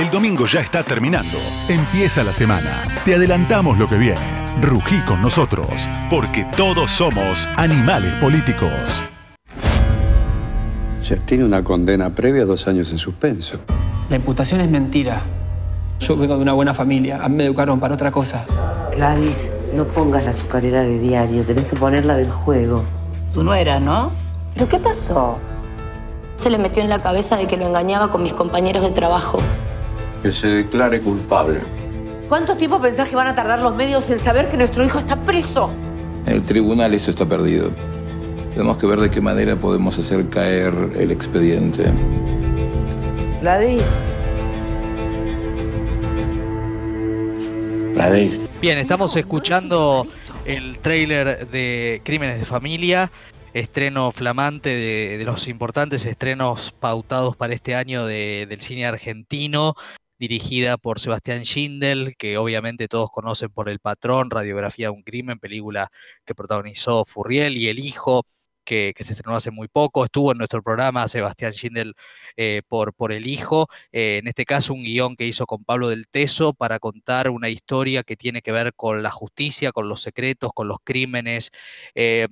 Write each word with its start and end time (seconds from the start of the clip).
El 0.00 0.10
domingo 0.10 0.46
ya 0.46 0.60
está 0.60 0.82
terminando. 0.82 1.36
Empieza 1.68 2.24
la 2.24 2.32
semana. 2.32 2.88
Te 3.04 3.16
adelantamos 3.16 3.78
lo 3.78 3.86
que 3.86 3.98
viene. 3.98 4.46
Rugí 4.58 4.98
con 5.04 5.20
nosotros, 5.20 5.90
porque 6.08 6.46
todos 6.56 6.90
somos 6.90 7.46
animales 7.58 8.14
políticos. 8.14 9.04
Ya 11.06 11.16
tiene 11.26 11.44
una 11.44 11.62
condena 11.62 12.08
previa, 12.08 12.46
dos 12.46 12.66
años 12.66 12.90
en 12.92 12.96
suspenso. 12.96 13.58
La 14.08 14.16
imputación 14.16 14.62
es 14.62 14.70
mentira. 14.70 15.20
Yo 15.98 16.16
vengo 16.16 16.34
de 16.34 16.40
una 16.40 16.54
buena 16.54 16.72
familia. 16.72 17.22
A 17.22 17.28
mí 17.28 17.36
me 17.36 17.44
educaron 17.44 17.78
para 17.78 17.92
otra 17.92 18.10
cosa. 18.10 18.46
Gladys, 18.96 19.52
no 19.74 19.84
pongas 19.84 20.24
la 20.24 20.30
azucarera 20.30 20.82
de 20.82 20.98
diario. 20.98 21.42
Tenés 21.42 21.68
que 21.68 21.76
ponerla 21.76 22.16
del 22.16 22.30
juego. 22.30 22.84
Tú 23.34 23.44
no 23.44 23.52
eras, 23.52 23.82
¿no? 23.82 24.12
¿Pero 24.54 24.66
qué 24.66 24.78
pasó? 24.78 25.38
Se 26.38 26.48
le 26.48 26.56
metió 26.56 26.82
en 26.82 26.88
la 26.88 27.00
cabeza 27.02 27.36
de 27.36 27.46
que 27.46 27.58
lo 27.58 27.66
engañaba 27.66 28.10
con 28.10 28.22
mis 28.22 28.32
compañeros 28.32 28.82
de 28.82 28.92
trabajo. 28.92 29.36
Que 30.22 30.32
se 30.32 30.48
declare 30.48 31.00
culpable. 31.00 31.60
¿Cuánto 32.28 32.56
tiempo 32.56 32.80
pensás 32.80 33.08
que 33.08 33.16
van 33.16 33.26
a 33.26 33.34
tardar 33.34 33.60
los 33.60 33.74
medios 33.74 34.08
en 34.10 34.18
saber 34.20 34.48
que 34.50 34.56
nuestro 34.56 34.84
hijo 34.84 34.98
está 34.98 35.16
preso? 35.24 35.72
En 36.26 36.34
el 36.34 36.42
tribunal 36.42 36.92
eso 36.94 37.10
está 37.10 37.26
perdido. 37.26 37.70
Tenemos 38.52 38.76
que 38.76 38.86
ver 38.86 39.00
de 39.00 39.10
qué 39.10 39.20
manera 39.20 39.56
podemos 39.56 39.98
hacer 39.98 40.28
caer 40.28 40.74
el 40.96 41.10
expediente. 41.10 41.84
Gladys. 43.40 43.82
Gladys. 47.94 48.38
Bien, 48.60 48.78
estamos 48.78 49.16
escuchando 49.16 50.06
el 50.44 50.78
tráiler 50.80 51.48
de 51.48 52.00
Crímenes 52.04 52.38
de 52.38 52.44
Familia, 52.44 53.10
estreno 53.54 54.10
flamante 54.10 54.68
de, 54.70 55.18
de 55.18 55.24
los 55.24 55.48
importantes 55.48 56.04
estrenos 56.06 56.72
pautados 56.78 57.36
para 57.36 57.54
este 57.54 57.74
año 57.74 58.04
de- 58.06 58.46
del 58.48 58.60
cine 58.60 58.86
argentino, 58.86 59.74
dirigida 60.20 60.76
por 60.78 61.00
Sebastián 61.00 61.42
Schindel, 61.44 62.14
que 62.16 62.38
obviamente 62.38 62.88
todos 62.88 63.10
conocen 63.10 63.50
por 63.50 63.68
El 63.70 63.80
Patrón, 63.80 64.30
Radiografía 64.30 64.88
de 64.88 64.90
un 64.92 65.02
Crimen, 65.02 65.40
película 65.40 65.90
que 66.26 66.34
protagonizó 66.34 67.04
Furriel 67.06 67.56
y 67.56 67.68
El 67.68 67.80
Hijo, 67.80 68.24
que, 68.64 68.92
que 68.94 69.02
se 69.02 69.14
estrenó 69.14 69.34
hace 69.36 69.50
muy 69.50 69.68
poco. 69.68 70.04
Estuvo 70.04 70.32
en 70.32 70.38
nuestro 70.38 70.62
programa 70.62 71.08
Sebastián 71.08 71.52
Schindel 71.52 71.94
eh, 72.36 72.62
por, 72.68 72.94
por 72.94 73.12
El 73.12 73.26
Hijo, 73.26 73.66
eh, 73.92 74.18
en 74.18 74.28
este 74.28 74.44
caso 74.44 74.74
un 74.74 74.84
guion 74.84 75.16
que 75.16 75.26
hizo 75.26 75.46
con 75.46 75.64
Pablo 75.64 75.88
del 75.88 76.06
Teso 76.08 76.52
para 76.52 76.78
contar 76.78 77.30
una 77.30 77.48
historia 77.48 78.02
que 78.02 78.16
tiene 78.16 78.42
que 78.42 78.52
ver 78.52 78.74
con 78.74 79.02
la 79.02 79.10
justicia, 79.10 79.72
con 79.72 79.88
los 79.88 80.02
secretos, 80.02 80.52
con 80.54 80.68
los 80.68 80.78
crímenes. 80.84 81.50
eh, 81.94 82.28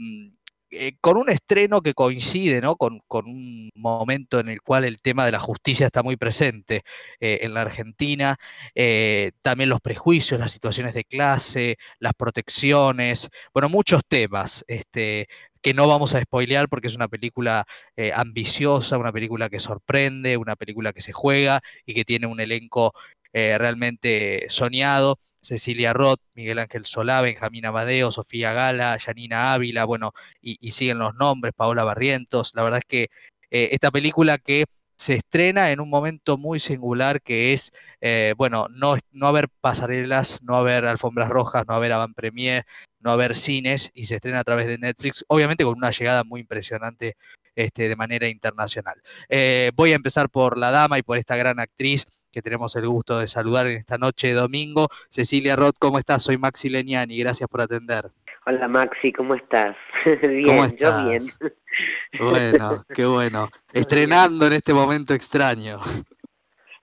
eh, 0.71 0.97
con 1.01 1.17
un 1.17 1.31
estreno 1.31 1.81
que 1.81 1.95
coincide 1.95 2.61
¿no? 2.61 2.77
con, 2.77 3.01
con 3.07 3.27
un 3.27 3.71
momento 3.75 4.41
en 4.41 4.49
el 4.49 4.63
cual 4.63 4.85
el 4.85 5.01
tema 5.01 5.25
de 5.25 5.33
la 5.33 5.41
justicia 5.41 5.87
está 5.87 6.03
muy 6.03 6.17
presente 6.17 6.83
eh, 7.21 7.41
en 7.43 7.55
la 7.55 7.63
Argentina, 7.63 8.37
eh, 8.75 9.33
también 9.43 9.71
los 9.71 9.81
prejuicios, 9.81 10.41
las 10.41 10.53
situaciones 10.53 10.95
de 10.95 11.05
clase, 11.05 11.77
las 11.99 12.15
protecciones, 12.15 13.29
bueno, 13.53 13.69
muchos 13.69 14.03
temas 14.09 14.65
este, 14.69 15.29
que 15.63 15.75
no 15.75 15.89
vamos 15.89 16.15
a 16.15 16.21
spoilear 16.21 16.69
porque 16.69 16.87
es 16.89 16.97
una 16.97 17.09
película 17.09 17.67
eh, 17.97 18.13
ambiciosa, 18.15 18.99
una 18.99 19.13
película 19.13 19.49
que 19.49 19.59
sorprende, 19.59 20.37
una 20.37 20.57
película 20.57 20.93
que 20.93 21.01
se 21.01 21.13
juega 21.13 21.61
y 21.87 21.95
que 21.95 22.05
tiene 22.05 22.27
un 22.27 22.41
elenco 22.41 22.93
eh, 23.33 23.59
realmente 23.59 24.47
soñado. 24.49 25.19
Cecilia 25.43 25.93
Roth, 25.93 26.21
Miguel 26.35 26.59
Ángel 26.59 26.85
Solá, 26.85 27.21
Benjamín 27.21 27.67
Amadeo, 27.67 28.11
Sofía 28.11 28.53
Gala, 28.53 28.97
Yanina 28.97 29.53
Ávila, 29.53 29.85
bueno, 29.85 30.13
y, 30.41 30.59
y 30.61 30.73
siguen 30.73 30.99
los 30.99 31.15
nombres, 31.15 31.55
Paola 31.57 31.85
Barrientos. 31.85 32.53
La 32.55 32.63
verdad 32.63 32.79
es 32.79 32.85
que 32.87 33.09
eh, 33.51 33.71
esta 33.73 33.91
película 33.91 34.39
que 34.39 34.65
se 34.99 35.15
estrena 35.15 35.71
en 35.71 35.81
un 35.81 35.89
momento 35.89 36.37
muy 36.37 36.59
singular 36.59 37.23
que 37.23 37.53
es, 37.53 37.71
eh, 38.01 38.35
bueno, 38.37 38.67
no, 38.71 38.97
no 39.13 39.27
haber 39.29 39.49
pasarelas, 39.61 40.41
no 40.43 40.57
haber 40.57 40.87
alfombras 40.87 41.29
rojas, 41.29 41.65
no 41.69 41.75
haber 41.75 41.93
avant 41.93 42.17
premier, 42.17 42.65
no 42.99 43.13
haber 43.13 43.37
cines 43.37 43.91
y 43.95 44.07
se 44.07 44.17
estrena 44.17 44.41
a 44.41 44.45
través 44.45 44.67
de 44.67 44.77
Netflix, 44.77 45.25
obviamente 45.29 45.63
con 45.65 45.77
una 45.77 45.93
llegada 45.93 46.25
muy 46.25 46.41
impresionante 46.41 47.17
este, 47.55 47.89
de 47.89 47.97
manera 47.97 48.29
internacional. 48.29 49.01
Eh, 49.29 49.71
voy 49.77 49.93
a 49.93 49.97
empezar 49.97 50.31
por 50.31 50.59
la 50.59 50.73
dama 50.73 50.99
y 50.99 51.03
por 51.03 51.17
esta 51.17 51.37
gran 51.37 51.61
actriz 51.61 52.05
que 52.31 52.43
tenemos 52.43 52.75
el 52.77 52.87
gusto 52.89 53.19
de 53.19 53.27
saludar 53.27 53.67
en 53.67 53.79
esta 53.79 53.99
noche 53.99 54.29
de 54.29 54.35
domingo. 54.35 54.89
Cecilia 55.09 55.57
Roth, 55.57 55.77
¿cómo 55.79 55.99
estás? 55.99 56.23
Soy 56.23 56.37
Maxi 56.39 56.69
Leniani, 56.69 57.19
gracias 57.19 57.49
por 57.49 57.61
atender. 57.61 58.11
Hola 58.47 58.69
Maxi, 58.69 59.13
¿cómo 59.13 59.35
estás? 59.35 59.77
bien, 60.23 60.45
¿Cómo 60.45 60.63
yo 60.63 60.67
estás? 60.67 61.05
bien. 61.05 61.23
Bueno, 62.19 62.85
qué 62.95 63.05
bueno. 63.07 63.51
Estrenando 63.73 64.47
en 64.47 64.55
este 64.55 64.73
momento 64.73 65.15
extraño. 65.15 65.79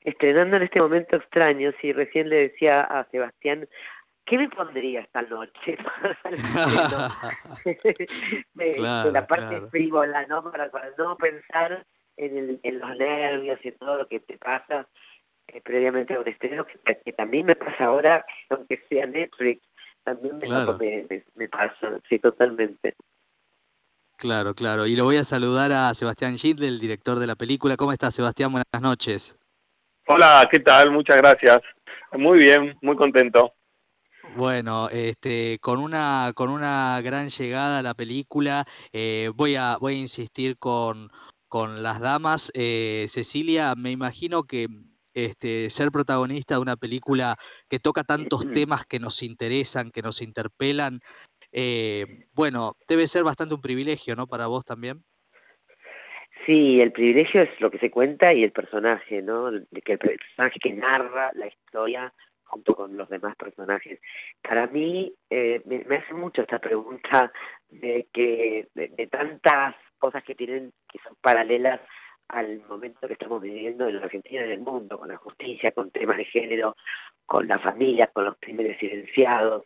Estrenando 0.02 0.58
en 0.58 0.64
este 0.64 0.82
momento 0.82 1.18
extraño, 1.18 1.72
si 1.82 1.92
recién 1.92 2.30
le 2.30 2.50
decía 2.50 2.82
a 2.82 3.08
Sebastián, 3.10 3.68
¿qué 4.26 4.38
me 4.38 4.50
pondría 4.50 5.02
esta 5.02 5.24
noche? 5.24 5.78
el 6.26 6.34
estreno? 6.36 7.10
de, 8.54 8.72
Claro, 8.74 9.12
la 9.12 9.26
parte 9.26 9.48
claro. 9.48 9.70
frívola, 9.70 10.26
¿no? 10.28 10.44
Para, 10.52 10.70
para 10.70 10.92
no 10.98 11.18
pensar 11.18 11.84
en, 12.18 12.38
el- 12.38 12.60
en 12.62 12.80
los 12.80 12.96
nervios 12.98 13.60
y 13.64 13.70
en 13.70 13.78
todo 13.78 13.98
lo 13.98 14.08
que 14.08 14.20
te 14.20 14.38
pasa 14.38 14.88
previamente 15.62 16.14
a 16.14 16.20
un 16.20 16.28
estreno, 16.28 16.66
que, 16.66 16.80
que 17.04 17.14
también 17.14 17.46
me 17.46 17.56
pasa 17.56 17.86
ahora, 17.86 18.26
aunque 18.50 18.82
sea 18.90 19.06
Netflix, 19.06 19.62
también 20.04 20.36
me, 20.38 20.48
Claro. 20.48 20.78
me, 20.78 21.06
me- 21.10 21.24
me 21.36 21.50
pasa, 21.50 22.00
sí, 22.10 22.20
totalmente. 22.20 22.96
Claro, 24.18 24.54
claro. 24.54 24.86
Y 24.88 24.96
lo 24.96 25.04
voy 25.04 25.18
a 25.18 25.24
saludar 25.24 25.72
a 25.72 25.94
Sebastián 25.94 26.38
Schindler, 26.38 26.70
el 26.70 26.80
director 26.80 27.20
de 27.20 27.28
la 27.28 27.36
película. 27.36 27.76
¿Cómo 27.76 27.92
estás, 27.92 28.16
Sebastián? 28.16 28.52
Buenas 28.52 28.82
noches. 28.82 29.38
Hola, 30.08 30.48
¿qué 30.52 30.60
tal? 30.60 30.92
Muchas 30.92 31.18
gracias. 31.18 31.60
Muy 32.14 32.40
bien, 32.40 32.78
muy 32.82 32.96
contento. 32.96 33.54
Bueno, 34.38 34.90
este, 34.90 35.60
con 35.60 35.80
una, 35.80 36.32
con 36.34 36.50
una 36.50 37.02
gran 37.02 37.28
llegada 37.30 37.80
a 37.80 37.84
la 37.84 37.94
película, 37.94 38.66
eh, 38.94 39.32
voy 39.36 39.56
a, 39.56 39.78
voy 39.78 39.96
a 39.96 40.00
insistir 40.00 40.58
con, 40.58 41.10
con 41.48 41.84
las 41.84 42.00
damas. 42.00 42.52
Eh, 42.56 43.06
Cecilia, 43.08 43.74
me 43.76 43.92
imagino 43.92 44.44
que 44.44 44.68
este, 45.16 45.70
ser 45.70 45.92
protagonista 45.92 46.56
de 46.56 46.62
una 46.62 46.76
película 46.76 47.38
que 47.70 47.80
toca 47.80 48.04
tantos 48.04 48.52
temas 48.52 48.86
que 48.86 49.00
nos 49.00 49.24
interesan, 49.24 49.90
que 49.90 50.02
nos 50.02 50.22
interpelan, 50.22 51.00
eh, 51.52 52.06
bueno, 52.34 52.74
debe 52.88 53.08
ser 53.08 53.24
bastante 53.24 53.56
un 53.56 53.62
privilegio, 53.62 54.16
¿no? 54.16 54.28
Para 54.28 54.48
vos 54.48 54.66
también. 54.66 55.04
Sí, 56.46 56.80
el 56.80 56.92
privilegio 56.92 57.42
es 57.42 57.50
lo 57.60 57.72
que 57.72 57.80
se 57.80 57.90
cuenta 57.90 58.34
y 58.34 58.44
el 58.44 58.52
personaje, 58.52 59.22
¿no? 59.22 59.48
El, 59.48 59.66
que 59.84 59.94
el 59.94 60.00
personaje 60.00 60.60
que 60.60 60.74
narra 60.74 61.32
la 61.34 61.48
historia 61.48 62.14
junto 62.44 62.76
con 62.76 62.96
los 62.98 63.10
demás 63.10 63.36
personajes. 63.38 64.00
Para 64.42 64.68
mí 64.68 65.14
eh, 65.30 65.62
me, 65.66 65.84
me 65.86 65.96
hace 65.96 66.14
mucho 66.14 66.42
esta 66.42 66.60
pregunta 66.60 67.32
de 67.70 68.08
que 68.14 68.68
de, 68.76 68.90
de 68.90 69.08
tantas 69.08 69.76
cosas 69.98 70.24
que 70.24 70.36
tienen 70.36 70.72
que 70.92 71.00
son 71.04 71.16
paralelas 71.22 71.82
al 72.30 72.62
momento 72.68 73.08
que 73.08 73.14
estamos 73.14 73.42
viviendo 73.42 73.88
en 73.88 73.98
la 73.98 74.06
Argentina 74.06 74.42
y 74.42 74.46
en 74.46 74.52
el 74.52 74.60
mundo, 74.60 74.98
con 75.00 75.08
la 75.10 75.18
justicia, 75.18 75.72
con 75.72 75.92
temas 75.92 76.18
de 76.18 76.26
género, 76.26 76.76
con 77.26 77.48
la 77.48 77.60
familia, 77.60 78.08
con 78.08 78.26
los 78.26 78.36
crímenes 78.40 78.78
silenciados. 78.80 79.64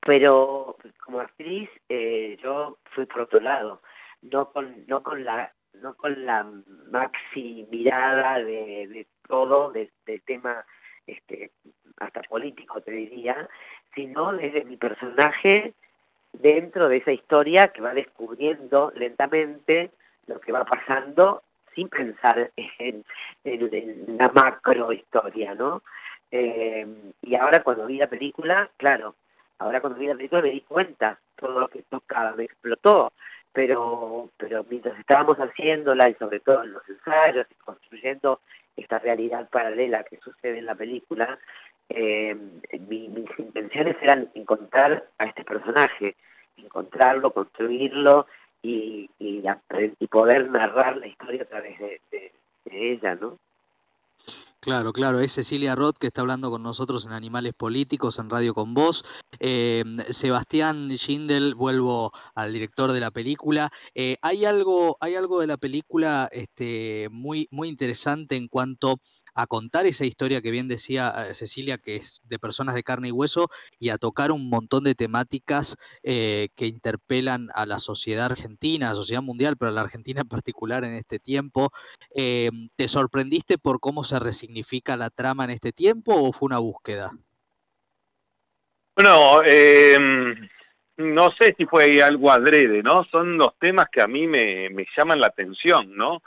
Pero 0.00 0.76
como 1.04 1.20
actriz 1.20 1.68
eh, 1.88 2.38
yo 2.42 2.78
fui 2.94 3.06
por 3.06 3.22
otro 3.22 3.40
lado, 3.40 3.82
no 4.22 4.50
con, 4.52 4.86
no 4.86 5.02
con 5.02 5.24
la 5.24 5.52
no 5.74 5.94
con 5.94 6.26
la 6.26 6.44
maxi 6.90 7.66
mirada 7.70 8.38
de, 8.38 8.88
de 8.88 9.06
todo, 9.28 9.70
de- 9.70 9.90
del 10.04 10.20
tema 10.22 10.64
este, 11.06 11.52
hasta 11.98 12.22
político 12.22 12.80
te 12.80 12.90
diría, 12.90 13.48
sino 13.94 14.32
desde 14.32 14.64
mi 14.64 14.76
personaje 14.76 15.74
dentro 16.32 16.88
de 16.88 16.96
esa 16.98 17.12
historia 17.12 17.68
que 17.68 17.80
va 17.82 17.94
descubriendo 17.94 18.92
lentamente 18.96 19.90
lo 20.26 20.40
que 20.40 20.50
va 20.52 20.64
pasando 20.64 21.42
sin 21.74 21.88
pensar 21.88 22.50
en, 22.56 23.04
en- 23.44 23.74
en 23.74 24.16
la 24.18 24.28
macro 24.30 24.92
historia, 24.92 25.54
¿no? 25.54 25.82
Eh, 26.30 26.86
y 27.22 27.34
ahora 27.34 27.62
cuando 27.62 27.86
vi 27.86 27.98
la 27.98 28.06
película, 28.08 28.70
claro, 28.76 29.14
ahora 29.58 29.80
cuando 29.80 29.98
vi 29.98 30.06
la 30.06 30.14
película 30.14 30.42
me 30.42 30.50
di 30.50 30.60
cuenta, 30.62 31.18
todo 31.36 31.58
lo 31.60 31.68
que 31.68 31.82
tocaba 31.82 32.32
me 32.32 32.44
explotó, 32.44 33.12
pero, 33.52 34.30
pero 34.36 34.64
mientras 34.68 34.98
estábamos 34.98 35.36
haciéndola 35.38 36.08
y 36.08 36.14
sobre 36.14 36.40
todo 36.40 36.62
en 36.62 36.72
los 36.72 36.88
ensayos 36.88 37.46
y 37.50 37.54
construyendo 37.56 38.40
esta 38.76 38.98
realidad 39.00 39.48
paralela 39.50 40.04
que 40.04 40.18
sucede 40.18 40.58
en 40.58 40.66
la 40.66 40.74
película, 40.76 41.38
eh, 41.88 42.36
mi- 42.88 43.08
mis 43.08 43.28
intenciones 43.38 43.96
eran 44.00 44.30
encontrar 44.34 45.04
a 45.18 45.26
este 45.26 45.42
personaje, 45.44 46.14
encontrarlo, 46.56 47.32
construirlo 47.32 48.26
y, 48.62 49.08
y, 49.18 49.42
y 49.98 50.06
poder 50.06 50.50
narrar 50.50 50.96
la 50.98 51.06
historia 51.06 51.42
a 51.42 51.46
través 51.46 51.78
de, 51.78 52.00
de- 52.10 52.32
de 52.66 52.92
ella, 52.92 53.14
¿no? 53.14 53.38
Claro, 54.62 54.92
claro, 54.92 55.20
es 55.20 55.32
Cecilia 55.32 55.74
Roth 55.74 55.96
que 55.96 56.08
está 56.08 56.20
hablando 56.20 56.50
con 56.50 56.62
nosotros 56.62 57.06
en 57.06 57.12
Animales 57.12 57.54
Políticos, 57.54 58.18
en 58.18 58.28
Radio 58.28 58.52
con 58.52 58.74
Vos. 58.74 59.06
Eh, 59.38 59.82
Sebastián 60.10 60.90
Schindel, 60.98 61.54
vuelvo 61.54 62.12
al 62.34 62.52
director 62.52 62.92
de 62.92 63.00
la 63.00 63.10
película. 63.10 63.70
Eh, 63.94 64.18
hay, 64.20 64.44
algo, 64.44 64.98
hay 65.00 65.14
algo 65.14 65.40
de 65.40 65.46
la 65.46 65.56
película 65.56 66.28
este, 66.30 67.08
muy, 67.10 67.48
muy 67.50 67.68
interesante 67.68 68.36
en 68.36 68.48
cuanto 68.48 69.00
a 69.34 69.46
contar 69.46 69.86
esa 69.86 70.04
historia 70.04 70.42
que 70.42 70.50
bien 70.50 70.68
decía 70.68 71.28
eh, 71.28 71.34
Cecilia, 71.34 71.78
que 71.78 71.96
es 71.96 72.20
de 72.24 72.38
personas 72.38 72.74
de 72.74 72.82
carne 72.82 73.08
y 73.08 73.12
hueso, 73.12 73.48
y 73.78 73.90
a 73.90 73.98
tocar 73.98 74.32
un 74.32 74.48
montón 74.48 74.84
de 74.84 74.94
temáticas 74.94 75.76
eh, 76.02 76.48
que 76.56 76.66
interpelan 76.66 77.48
a 77.54 77.66
la 77.66 77.78
sociedad 77.78 78.26
argentina, 78.26 78.86
a 78.86 78.90
la 78.90 78.96
sociedad 78.96 79.22
mundial, 79.22 79.56
pero 79.56 79.70
a 79.70 79.74
la 79.74 79.80
Argentina 79.82 80.22
en 80.22 80.28
particular 80.28 80.84
en 80.84 80.94
este 80.94 81.18
tiempo. 81.18 81.70
Eh, 82.14 82.50
¿Te 82.76 82.88
sorprendiste 82.88 83.58
por 83.58 83.80
cómo 83.80 84.04
se 84.04 84.18
resignifica 84.50 84.96
la 84.96 85.10
trama 85.10 85.44
en 85.44 85.50
este 85.50 85.72
tiempo 85.72 86.12
o 86.14 86.32
fue 86.32 86.46
una 86.46 86.58
búsqueda? 86.58 87.12
No, 88.96 89.42
em, 89.44 90.48
no 90.96 91.28
sé 91.38 91.54
si 91.56 91.64
fue 91.66 92.02
algo 92.02 92.30
adrede, 92.30 92.82
¿no? 92.82 93.04
Son 93.10 93.38
los 93.38 93.56
temas 93.58 93.86
que 93.90 94.02
a 94.02 94.06
mí 94.06 94.26
me, 94.26 94.68
me 94.70 94.86
llaman 94.96 95.20
la 95.20 95.28
atención, 95.28 95.96
¿no? 95.96 96.22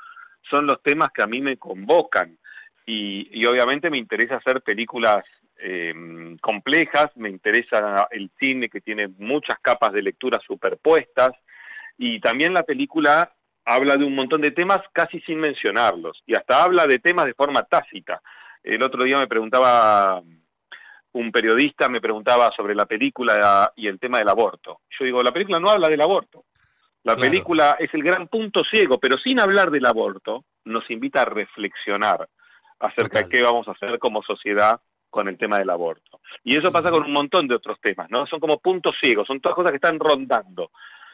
Son 0.49 0.65
los 0.65 0.81
temas 0.81 1.09
que 1.13 1.23
a 1.23 1.27
mí 1.27 1.41
me 1.41 1.57
convocan 1.57 2.37
y, 2.85 3.45
obviamente 3.45 3.89
me 3.89 3.97
interesa 3.97 4.37
hacer 4.37 4.61
películas 4.61 5.23
eh, 5.57 5.93
complejas, 6.41 7.07
me 7.15 7.29
interesa 7.29 8.07
el 8.11 8.29
cine 8.39 8.69
que 8.69 8.81
tiene 8.81 9.07
muchas 9.19 9.57
capas 9.61 9.93
de 9.93 10.01
lectura 10.01 10.39
superpuestas 10.45 11.31
y 11.97 12.19
también 12.19 12.53
la 12.53 12.63
película 12.63 13.33
habla 13.65 13.95
de 13.95 14.05
un 14.05 14.15
montón 14.15 14.41
de 14.41 14.51
temas 14.51 14.79
casi 14.91 15.19
sin 15.21 15.39
mencionarlos 15.39 16.21
y 16.25 16.35
hasta 16.35 16.63
habla 16.63 16.85
de 16.87 16.99
temas 16.99 17.25
de 17.25 17.33
forma 17.33 17.63
tácita. 17.63 18.21
El 18.63 18.81
otro 18.83 19.03
día 19.03 19.17
me 19.17 19.27
preguntaba 19.27 20.21
un 21.13 21.31
periodista, 21.31 21.89
me 21.89 22.01
preguntaba 22.01 22.49
sobre 22.55 22.75
la 22.75 22.85
película 22.85 23.71
y 23.75 23.87
el 23.87 23.99
tema 23.99 24.19
del 24.19 24.29
aborto. 24.29 24.81
Yo 24.97 25.05
digo, 25.05 25.21
la 25.21 25.31
película 25.31 25.59
no 25.59 25.69
habla 25.69 25.87
del 25.87 26.01
aborto. 26.01 26.45
La 27.03 27.15
película 27.15 27.75
es 27.79 27.93
el 27.93 28.01
gran 28.01 28.29
punto 28.29 28.63
ciego, 28.63 28.97
pero 28.97 29.17
sin 29.17 29.39
hablar 29.39 29.69
del 29.69 29.85
aborto, 29.85 30.45
nos 30.63 30.89
invita 30.89 31.21
a 31.21 31.25
reflexionar 31.25 32.29
acerca 32.79 33.19
de 33.19 33.29
qué 33.29 33.41
vamos 33.41 33.67
a 33.67 33.71
hacer 33.71 33.99
como 33.99 34.23
sociedad 34.23 34.79
con 35.09 35.27
el 35.27 35.37
tema 35.37 35.59
del 35.59 35.69
aborto. 35.69 36.21
Y 36.43 36.57
eso 36.57 36.71
pasa 36.71 36.89
con 36.89 37.03
un 37.03 37.11
montón 37.11 37.47
de 37.47 37.55
otros 37.55 37.77
temas, 37.81 38.09
¿no? 38.09 38.25
Son 38.25 38.39
como 38.39 38.57
puntos 38.57 38.95
ciegos, 38.99 39.27
son 39.27 39.41
todas 39.41 39.55
cosas 39.55 39.71
que 39.71 39.77
están 39.77 39.99
rondando. 39.99 40.71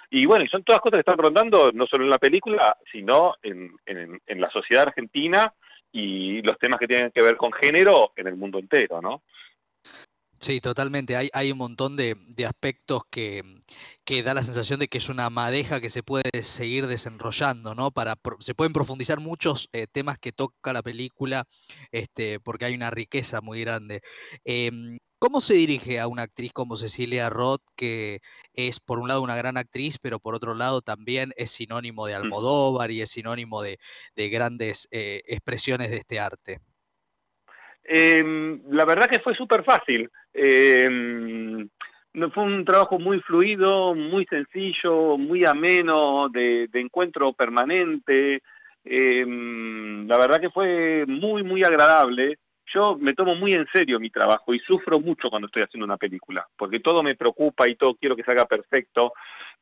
Y 0.10 0.26
bueno, 0.26 0.44
y 0.44 0.48
son 0.48 0.64
todas 0.64 0.82
cosas 0.82 0.98
que 0.98 1.02
están 1.02 1.18
rondando 1.18 1.72
no 1.72 1.86
solo 1.86 2.04
en 2.04 2.10
la 2.10 2.18
película, 2.18 2.78
sino 2.92 3.36
en, 3.44 3.78
en 3.86 4.42
la 4.42 4.50
sociedad 4.50 4.88
argentina 4.88 5.54
y 5.92 6.42
los 6.42 6.58
temas 6.58 6.80
que 6.80 6.88
tienen 6.88 7.12
que 7.12 7.22
ver 7.22 7.38
con 7.38 7.52
género 7.52 8.14
en 8.16 8.28
el 8.28 8.36
mundo 8.36 8.60
entero, 8.60 9.02
¿no? 9.02 9.24
Sí, 10.40 10.62
totalmente. 10.62 11.18
Hay, 11.18 11.30
hay 11.34 11.52
un 11.52 11.58
montón 11.58 11.98
de, 11.98 12.16
aspectos 12.48 13.02
que, 13.10 13.44
que, 14.06 14.24
da 14.24 14.34
la 14.34 14.44
sensación 14.44 14.80
de 14.80 14.88
que 14.88 14.98
es 14.98 15.10
una 15.10 15.30
madeja 15.30 15.82
que 15.82 15.90
se 15.90 16.02
puede 16.02 16.44
seguir 16.44 16.88
desenrollando, 16.88 17.76
¿no? 17.76 17.92
Para, 17.92 18.16
se 18.40 18.56
pueden 18.56 18.72
profundizar 18.72 19.20
muchos 19.20 19.68
eh, 19.74 19.86
temas 19.92 20.18
que 20.18 20.32
toca 20.32 20.72
la 20.72 20.82
película, 20.82 21.44
este, 21.92 22.40
porque 22.40 22.66
hay 22.66 22.74
una 22.76 22.90
riqueza 22.90 23.42
muy 23.42 23.60
grande. 23.62 24.02
Em, 24.46 24.98
¿Cómo 25.20 25.42
se 25.42 25.54
dirige 25.54 26.00
a 26.00 26.08
una 26.08 26.22
actriz 26.22 26.54
como 26.54 26.78
Cecilia 26.78 27.30
Roth, 27.30 27.62
que 27.76 28.20
es 28.54 28.80
por 28.80 29.00
un 29.00 29.10
lado 29.10 29.22
una 29.22 29.36
gran 29.36 29.58
actriz, 29.58 30.00
pero 30.00 30.20
por 30.20 30.34
otro 30.34 30.54
lado 30.54 30.82
también 30.82 31.34
es 31.36 31.52
sinónimo 31.52 32.08
de 32.08 32.14
mm. 32.14 32.22
Almodóvar 32.22 32.90
y 32.92 33.02
es 33.02 33.12
sinónimo 33.12 33.62
de, 33.62 33.78
grandes 34.16 34.88
eh, 34.92 35.22
expresiones 35.28 35.92
de 35.92 35.98
este 35.98 36.22
arte? 36.22 36.60
Eh, 37.84 38.24
la 38.70 38.86
verdad 38.86 39.10
que 39.10 39.20
fue 39.20 39.36
súper 39.36 39.66
fácil. 39.66 40.10
Eh, 40.34 41.68
fue 42.34 42.44
un 42.44 42.64
trabajo 42.64 42.98
muy 42.98 43.20
fluido, 43.20 43.94
muy 43.96 44.26
sencillo, 44.26 45.18
muy 45.18 45.44
ameno, 45.44 46.30
de, 46.30 46.70
encuentro 46.74 47.34
permanente. 47.34 48.42
Em, 48.86 50.08
la 50.08 50.18
verdad 50.18 50.40
que 50.40 50.50
fue 50.50 51.06
muy, 51.08 51.44
muy 51.44 51.64
agradable. 51.64 52.38
Yo 52.74 52.98
me 52.98 53.14
tomo 53.14 53.36
muy 53.36 53.54
en 53.54 53.68
serio 53.74 54.00
mi 54.00 54.10
trabajo 54.10 54.54
y 54.54 54.60
sufro 54.60 55.00
mucho 55.00 55.30
cuando 55.30 55.48
estoy 55.48 55.64
haciendo 55.64 55.86
una 55.86 55.98
película, 55.98 56.48
porque 56.56 56.80
todo 56.80 57.02
me 57.02 57.16
preocupa 57.16 57.68
y 57.68 57.76
todo 57.76 57.96
quiero 57.96 58.16
que 58.16 58.24
salga 58.24 58.46
perfecto. 58.46 59.14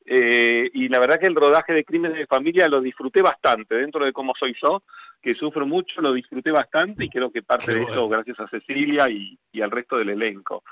Eh, 0.06 0.70
y 0.74 0.88
la 0.90 1.00
verdad 1.00 1.20
que 1.20 1.28
el 1.28 1.36
rodaje 1.36 1.74
de 1.74 1.84
Crímenes 1.84 2.18
de 2.18 2.28
Familia 2.28 2.68
lo 2.68 2.82
disfruté 2.82 3.22
bastante, 3.22 3.76
dentro 3.76 4.06
de 4.06 4.14
cómo 4.14 4.34
soy 4.38 4.56
yo, 4.62 4.84
que 5.22 5.36
sufro 5.36 5.66
mucho, 5.66 6.02
lo 6.02 6.14
disfruté 6.14 6.52
bastante 6.52 7.06
y 7.06 7.10
creo 7.10 7.32
que 7.32 7.44
parte 7.44 7.74
de 7.74 7.84
eso 7.84 8.08
gracias 8.08 8.40
a 8.40 8.48
Cecilia 8.48 9.10
y, 9.10 9.38
al 9.62 9.72
resto 9.72 9.98
del 9.98 10.10
elenco. 10.10 10.64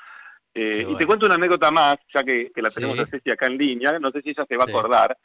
Eh, 0.54 0.86
y 0.90 0.96
te 0.96 1.06
cuento 1.06 1.26
una 1.26 1.36
anécdota 1.36 1.70
más, 1.72 1.98
ya 2.14 2.24
que, 2.24 2.52
la 2.56 2.70
tenemos 2.70 2.98
a 3.00 3.06
Cecilia 3.06 3.34
acá 3.34 3.48
en 3.48 3.58
línea, 3.58 4.00
no 4.00 4.12
sé 4.12 4.22
si 4.22 4.30
ella 4.30 4.46
se 4.48 4.56
va 4.56 4.64
a 4.64 4.70
acordar. 4.70 5.18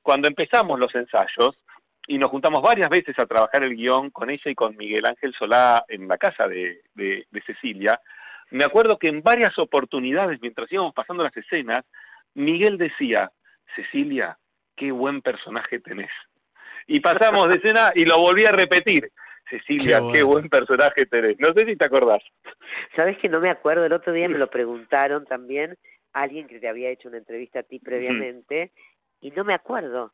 Cuando 0.00 0.28
empezamos 0.28 0.78
los 0.78 0.94
ensayos, 0.94 1.56
y 2.08 2.18
nos 2.18 2.30
juntamos 2.30 2.60
varias 2.60 2.88
veces 2.88 3.16
a 3.18 3.26
trabajar 3.26 3.62
el 3.62 3.76
guion 3.76 4.10
con 4.10 4.30
ella 4.30 4.50
y 4.50 4.54
con 4.56 4.76
Miguel 4.76 5.06
Ángel 5.06 5.32
Solá 5.38 5.84
en 5.86 6.08
la 6.08 6.18
casa 6.18 6.48
de, 6.48 6.80
de, 6.94 7.26
de 7.30 7.42
Cecilia, 7.42 8.00
me 8.50 8.64
acuerdo 8.64 8.98
que 8.98 9.08
en 9.08 9.22
varias 9.22 9.56
oportunidades, 9.58 10.40
mientras 10.42 10.72
íbamos 10.72 10.94
pasando 10.94 11.22
las 11.22 11.36
escenas, 11.36 11.84
Miguel 12.34 12.78
decía, 12.78 13.30
Cecilia, 13.76 14.38
qué 14.74 14.90
buen 14.90 15.22
personaje 15.22 15.78
tenés 15.78 16.10
y 16.88 17.00
pasamos 17.00 17.48
de 17.48 17.56
escena 17.56 17.92
y 17.94 18.04
lo 18.04 18.18
volví 18.18 18.44
a 18.46 18.52
repetir. 18.52 19.12
Cecilia, 19.48 20.00
qué, 20.12 20.22
buen 20.22 20.48
personaje 20.48 21.06
tenés. 21.06 21.38
No 21.38 21.52
sé 21.54 21.64
si 21.64 21.76
te 21.76 21.84
acordás. 21.84 22.22
Sabes 22.96 23.16
que 23.18 23.28
no 23.28 23.40
me 23.40 23.50
acuerdo, 23.50 23.84
el 23.84 23.92
otro 23.92 24.12
día 24.12 24.28
me 24.28 24.38
lo 24.38 24.50
preguntaron 24.50 25.24
también, 25.24 25.76
alguien 26.12 26.46
que 26.48 26.58
te 26.58 26.68
había 26.68 26.90
hecho 26.90 27.08
una 27.08 27.18
entrevista 27.18 27.60
a 27.60 27.62
ti 27.62 27.78
previamente, 27.78 28.72
y 29.20 29.30
no 29.30 29.44
me 29.44 29.54
acuerdo. 29.54 30.12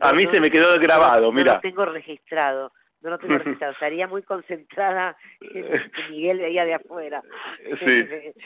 A 0.00 0.12
mí 0.12 0.26
se 0.30 0.40
me 0.40 0.50
quedó 0.50 0.78
grabado, 0.78 1.30
mira. 1.32 1.52
No 1.52 1.56
lo 1.56 1.60
tengo 1.60 1.84
registrado, 1.86 2.72
no 3.00 3.10
lo 3.10 3.18
tengo 3.18 3.38
registrado. 3.38 3.72
Estaría 3.74 4.06
muy 4.06 4.22
concentrada 4.22 5.16
en 5.40 5.70
que 5.72 6.08
Miguel 6.10 6.38
veía 6.38 6.64
de 6.64 6.74
afuera. 6.74 7.22
Sí. 7.86 8.04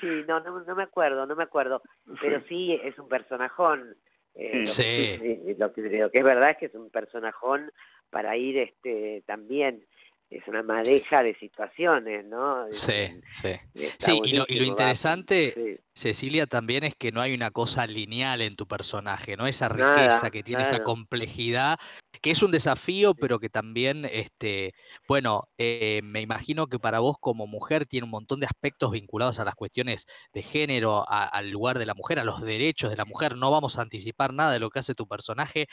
Sí, 0.00 0.24
no, 0.28 0.38
no, 0.38 0.60
no 0.60 0.76
me 0.76 0.84
acuerdo, 0.84 1.26
no 1.26 1.34
me 1.34 1.42
acuerdo. 1.42 1.82
Pero 2.20 2.40
sí, 2.48 2.78
es 2.84 2.96
un 3.00 3.08
personajón. 3.08 3.96
Eh, 4.34 4.64
sí. 4.64 5.18
Lo 5.58 5.72
que, 5.72 5.82
lo, 5.82 6.10
que, 6.10 6.18
es 6.18 6.24
verdad 6.24 6.50
es 6.50 6.56
que 6.56 6.66
es 6.66 6.74
un 6.76 6.90
personajón 6.90 7.72
para 8.08 8.36
ir 8.36 8.58
este 8.58 9.24
también 9.26 9.84
es 10.30 10.46
una 10.46 10.62
madeja 10.62 11.22
de 11.22 11.34
situaciones, 11.36 12.24
¿no? 12.26 12.66
Sí, 12.70 13.20
sí. 13.32 13.54
Sí, 13.98 14.20
y 14.24 14.32
lo, 14.34 14.44
interesante, 14.48 15.80
Cecilia, 15.94 16.46
también 16.46 16.84
es 16.84 16.94
que 16.94 17.12
no 17.12 17.22
hay 17.22 17.32
una 17.32 17.50
cosa 17.50 17.86
lineal 17.86 18.42
en 18.42 18.54
tu 18.54 18.66
personaje, 18.66 19.36
¿no? 19.38 19.46
Esa 19.46 19.70
riqueza 19.70 20.30
que 20.30 20.42
tiene, 20.42 20.62
esa 20.62 20.82
complejidad, 20.82 21.78
que 22.20 22.30
es 22.30 22.42
un 22.42 22.50
desafío, 22.50 23.14
pero 23.14 23.38
que 23.38 23.48
también, 23.48 24.04
este, 24.04 24.74
bueno, 25.08 25.44
eh, 25.56 26.00
me 26.04 26.20
imagino 26.20 26.66
que 26.66 26.78
para 26.78 26.98
vos 26.98 27.16
como 27.18 27.46
mujer 27.46 27.86
tiene 27.86 28.04
un 28.04 28.10
montón 28.10 28.40
de 28.40 28.46
aspectos 28.46 28.90
vinculados 28.90 29.40
a 29.40 29.46
las 29.46 29.54
cuestiones 29.54 30.04
de 30.34 30.42
género, 30.42 31.06
al 31.08 31.50
lugar 31.50 31.78
de 31.78 31.86
la 31.86 31.94
mujer, 31.94 32.18
a 32.18 32.24
los 32.24 32.42
derechos 32.42 32.90
de 32.90 32.96
la 32.96 33.06
mujer. 33.06 33.34
No 33.36 33.50
vamos 33.50 33.78
a 33.78 33.82
anticipar 33.82 34.34
nada 34.34 34.52
de 34.52 34.60
lo 34.60 34.68
que 34.68 34.80
hace 34.80 34.94
tu 34.94 35.08
personaje, 35.08 35.68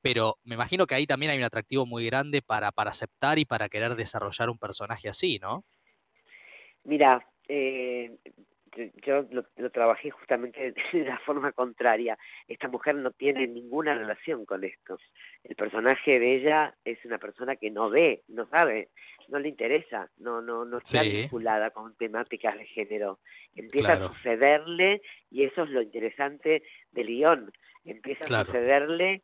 pero 0.00 0.36
me 0.44 0.54
imagino 0.54 0.86
que 0.86 0.94
ahí 0.94 1.06
también 1.06 1.32
hay 1.32 1.38
un 1.38 1.44
atractivo 1.44 1.86
muy 1.86 2.06
grande 2.06 2.42
para, 2.42 2.72
para 2.72 2.90
aceptar 2.90 3.38
y 3.38 3.44
para 3.44 3.68
querer 3.68 3.94
desarrollar 3.94 4.50
un 4.50 4.58
personaje 4.58 5.08
así, 5.08 5.38
¿no? 5.38 5.64
Mira, 6.84 7.26
eh, 7.48 8.16
yo 9.04 9.26
lo, 9.30 9.70
trabajé 9.70 10.10
justamente 10.10 10.72
de 10.92 11.04
la 11.04 11.18
forma 11.18 11.52
contraria. 11.52 12.18
Esta 12.46 12.68
mujer 12.68 12.94
no 12.94 13.10
tiene 13.10 13.46
ninguna 13.46 13.94
relación 13.94 14.44
con 14.44 14.64
esto. 14.64 14.98
El 15.44 15.56
personaje 15.56 16.18
de 16.18 16.36
ella 16.36 16.74
es 16.84 17.04
una 17.04 17.18
persona 17.18 17.56
que 17.56 17.70
no 17.70 17.90
ve, 17.90 18.22
no 18.28 18.48
sabe, 18.48 18.90
no 19.28 19.38
le 19.38 19.48
interesa, 19.48 20.10
no 20.18 20.40
no 20.40 20.64
no 20.64 20.78
está 20.78 21.02
vinculada 21.02 21.70
con 21.70 21.94
temáticas 21.96 22.56
de 22.56 22.66
género. 22.66 23.20
Empieza 23.54 23.94
a 23.94 24.08
sucederle 24.08 25.02
y 25.30 25.44
eso 25.44 25.64
es 25.64 25.70
lo 25.70 25.82
interesante 25.82 26.62
del 26.92 27.06
guion. 27.08 27.52
Empieza 27.84 28.40
a 28.40 28.44
sucederle 28.44 29.22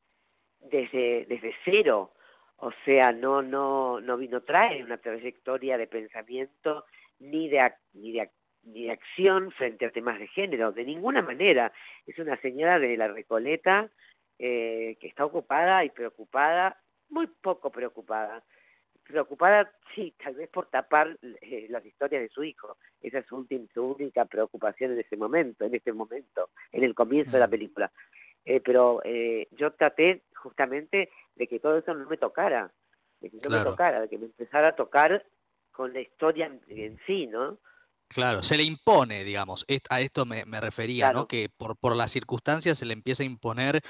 desde, 0.70 1.26
desde 1.26 1.54
cero. 1.64 2.12
O 2.56 2.70
sea, 2.84 3.12
no, 3.12 3.42
no, 3.42 4.00
no, 4.00 4.16
no 4.16 4.42
trae 4.42 4.82
una 4.82 4.98
trayectoria 4.98 5.76
de 5.76 5.86
pensamiento 5.86 6.84
ni 7.18 7.48
de, 7.48 7.72
ni 7.92 8.12
de, 8.12 8.30
ni 8.62 8.84
de 8.84 8.92
acción 8.92 9.50
frente 9.52 9.86
a 9.86 9.90
temas 9.90 10.18
de 10.18 10.28
género, 10.28 10.72
de 10.72 10.84
ninguna 10.84 11.22
manera. 11.22 11.72
Es 12.06 12.18
una 12.18 12.40
señora 12.40 12.78
de 12.78 12.96
la 12.96 13.08
Recoleta 13.08 13.90
eh, 14.38 14.96
que 15.00 15.08
está 15.08 15.24
ocupada 15.24 15.84
y 15.84 15.90
preocupada, 15.90 16.80
muy 17.10 17.26
poco 17.26 17.70
preocupada. 17.70 18.42
Preocupada, 19.06 19.70
sí, 19.94 20.14
tal 20.22 20.34
vez 20.34 20.48
por 20.48 20.66
tapar 20.70 21.18
eh, 21.42 21.66
las 21.68 21.84
historias 21.84 22.22
de 22.22 22.30
su 22.30 22.42
hijo. 22.42 22.78
Esa 23.02 23.18
es 23.18 23.26
su, 23.26 23.46
su 23.74 23.84
única 23.84 24.24
preocupación 24.24 24.92
en 24.92 25.00
ese 25.00 25.16
momento, 25.16 25.66
en 25.66 25.74
este 25.74 25.92
momento, 25.92 26.48
en 26.72 26.84
el 26.84 26.94
comienzo 26.94 27.32
de 27.32 27.40
la 27.40 27.46
mm. 27.48 27.50
película. 27.50 27.92
Eh, 28.46 28.60
pero 28.60 29.00
eh, 29.04 29.48
yo 29.52 29.72
traté 29.72 30.22
justamente 30.44 31.10
de 31.34 31.46
que 31.48 31.58
todo 31.58 31.78
eso 31.78 31.94
no 31.94 32.08
me 32.08 32.18
tocara, 32.18 32.70
de 33.20 33.30
que 33.30 33.38
no 33.38 33.56
me 33.56 33.64
tocara, 33.64 34.02
de 34.02 34.08
que 34.08 34.18
me 34.18 34.26
empezara 34.26 34.68
a 34.68 34.76
tocar 34.76 35.24
con 35.72 35.92
la 35.92 36.00
historia 36.00 36.46
en, 36.68 37.00
sí, 37.06 37.26
¿no? 37.26 37.58
Claro, 38.06 38.42
se 38.42 38.56
le 38.56 38.62
impone, 38.62 39.24
digamos, 39.24 39.64
a 39.88 40.00
esto 40.00 40.26
me, 40.26 40.44
refería, 40.60 41.12
¿no? 41.12 41.26
Que 41.26 41.48
por, 41.48 41.76
por 41.76 41.96
las 41.96 42.12
circunstancias 42.12 42.78
se 42.78 42.84
le 42.84 42.92
empieza 42.92 43.22
a 43.22 43.26
imponer 43.26 43.80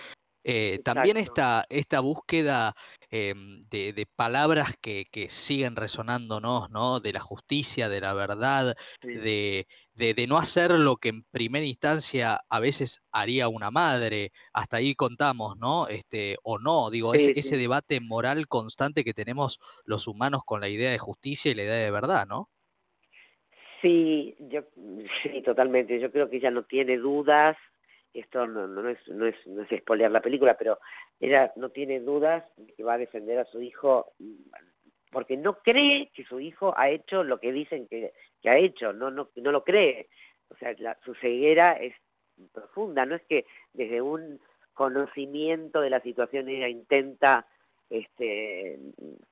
eh, 0.44 0.80
también 0.84 1.16
esta, 1.16 1.64
esta 1.68 2.00
búsqueda 2.00 2.74
em, 3.16 3.64
de, 3.70 4.06
palabras 4.16 4.74
que, 4.80 5.06
siguen 5.30 5.76
resonándonos, 5.76 6.68
¿no? 6.70 6.98
De 6.98 7.12
la 7.12 7.20
justicia, 7.20 7.88
de 7.88 8.00
la 8.00 8.12
verdad, 8.12 8.74
de, 9.02 9.66
de, 9.94 10.26
no 10.26 10.36
hacer 10.36 10.72
lo 10.72 10.96
que 10.96 11.10
en 11.10 11.22
primera 11.30 11.64
instancia 11.64 12.40
a 12.48 12.58
veces 12.58 13.04
haría 13.12 13.46
una 13.46 13.70
madre. 13.70 14.32
Hasta 14.52 14.78
ahí 14.78 14.96
contamos, 14.96 15.56
¿no? 15.58 15.86
Este, 15.86 16.36
o 16.42 16.58
no, 16.58 16.90
digo, 16.90 17.14
ese, 17.14 17.32
ese 17.36 17.56
debate 17.56 18.00
moral 18.00 18.48
constante 18.48 19.04
que 19.04 19.14
tenemos 19.14 19.60
los 19.84 20.08
humanos 20.08 20.42
con 20.44 20.60
la 20.60 20.68
idea 20.68 20.90
de 20.90 20.98
justicia 20.98 21.52
y 21.52 21.54
la 21.54 21.62
idea 21.62 21.76
de 21.76 21.90
verdad, 21.92 22.26
¿no? 22.28 22.48
Sí, 23.80 24.34
yo 24.40 24.62
sí, 25.22 25.40
totalmente. 25.42 26.00
Yo 26.00 26.10
creo 26.10 26.28
que 26.28 26.38
ella 26.38 26.50
no 26.50 26.64
tiene 26.64 26.96
dudas 26.96 27.56
esto 28.14 28.46
no, 28.46 28.66
no, 28.66 28.88
es, 28.88 28.98
no, 29.08 29.26
es, 29.26 29.34
no 29.46 29.62
es 29.62 29.70
la 30.10 30.20
película, 30.20 30.56
pero 30.56 30.78
ella 31.20 31.52
no 31.56 31.70
tiene 31.70 32.00
dudas 32.00 32.44
de 32.56 32.72
que 32.72 32.84
va 32.84 32.94
a 32.94 32.98
defender 32.98 33.38
a 33.38 33.44
su 33.44 33.60
hijo 33.60 34.12
porque 35.10 35.36
no 35.36 35.58
cree 35.58 36.10
que 36.12 36.24
su 36.24 36.40
hijo 36.40 36.74
ha 36.76 36.90
hecho 36.90 37.22
lo 37.22 37.38
que 37.38 37.52
dicen 37.52 37.86
que, 37.86 38.12
ha 38.44 38.56
hecho, 38.58 38.92
no, 38.92 39.10
no, 39.10 39.30
no 39.36 39.52
lo 39.52 39.62
cree. 39.62 40.08
O 40.48 40.56
sea, 40.56 40.74
su 41.04 41.14
ceguera 41.14 41.72
es 41.72 41.94
profunda, 42.52 43.06
no 43.06 43.14
es 43.14 43.22
que 43.22 43.46
desde 43.72 44.02
un 44.02 44.40
conocimiento 44.74 45.80
de 45.80 45.90
la 45.90 46.00
situación 46.00 46.48
ella 46.48 46.68
intenta 46.68 47.46
este, 47.90 48.78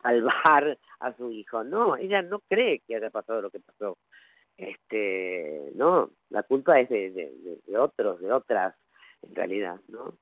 salvar 0.03 0.79
a 1.01 1.13
su 1.17 1.33
hijo, 1.33 1.65
no, 1.65 1.97
ella 1.97 2.23
no 2.23 2.41
cree 2.49 2.81
que 2.87 2.95
haya 2.95 3.11
pasado 3.11 3.43
lo 3.43 3.51
que 3.51 3.59
pasó 3.59 3.99
este 4.63 5.73
no 5.75 6.11
la 6.31 6.43
culpa 6.45 6.81
es 6.81 6.89
de, 6.89 7.33
otros 7.79 8.21
de 8.21 8.33
otras 8.33 8.75
en 9.23 9.35
realidad 9.35 9.81
no 9.89 10.17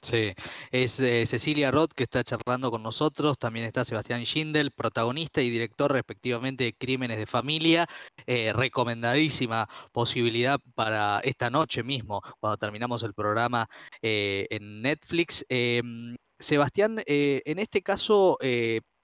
Sí, 0.00 0.32
es 0.70 1.00
eh, 1.00 1.26
Cecilia 1.26 1.72
Roth 1.72 1.90
que 1.92 2.04
está 2.04 2.22
charlando 2.22 2.70
con 2.70 2.84
nosotros, 2.84 3.36
también 3.36 3.66
está 3.66 3.84
Sebastián 3.84 4.22
Schindel, 4.24 4.70
protagonista 4.70 5.42
y 5.42 5.50
director 5.50 5.92
respectivamente 5.92 6.62
de 6.62 6.72
Crímenes 6.72 7.18
de 7.18 7.26
Familia, 7.26 7.84
eh, 8.24 8.52
recomendadísima 8.52 9.68
posibilidad 9.90 10.60
para 10.76 11.18
esta 11.24 11.50
noche 11.50 11.82
mismo, 11.82 12.22
cuando 12.38 12.56
terminamos 12.58 13.02
el 13.02 13.12
programa 13.12 13.68
eh, 14.00 14.46
en 14.50 14.82
Netflix. 14.82 15.44
Em, 15.48 16.14
Sebastián, 16.38 17.02
en 17.04 17.58
este 17.58 17.82
caso 17.82 18.38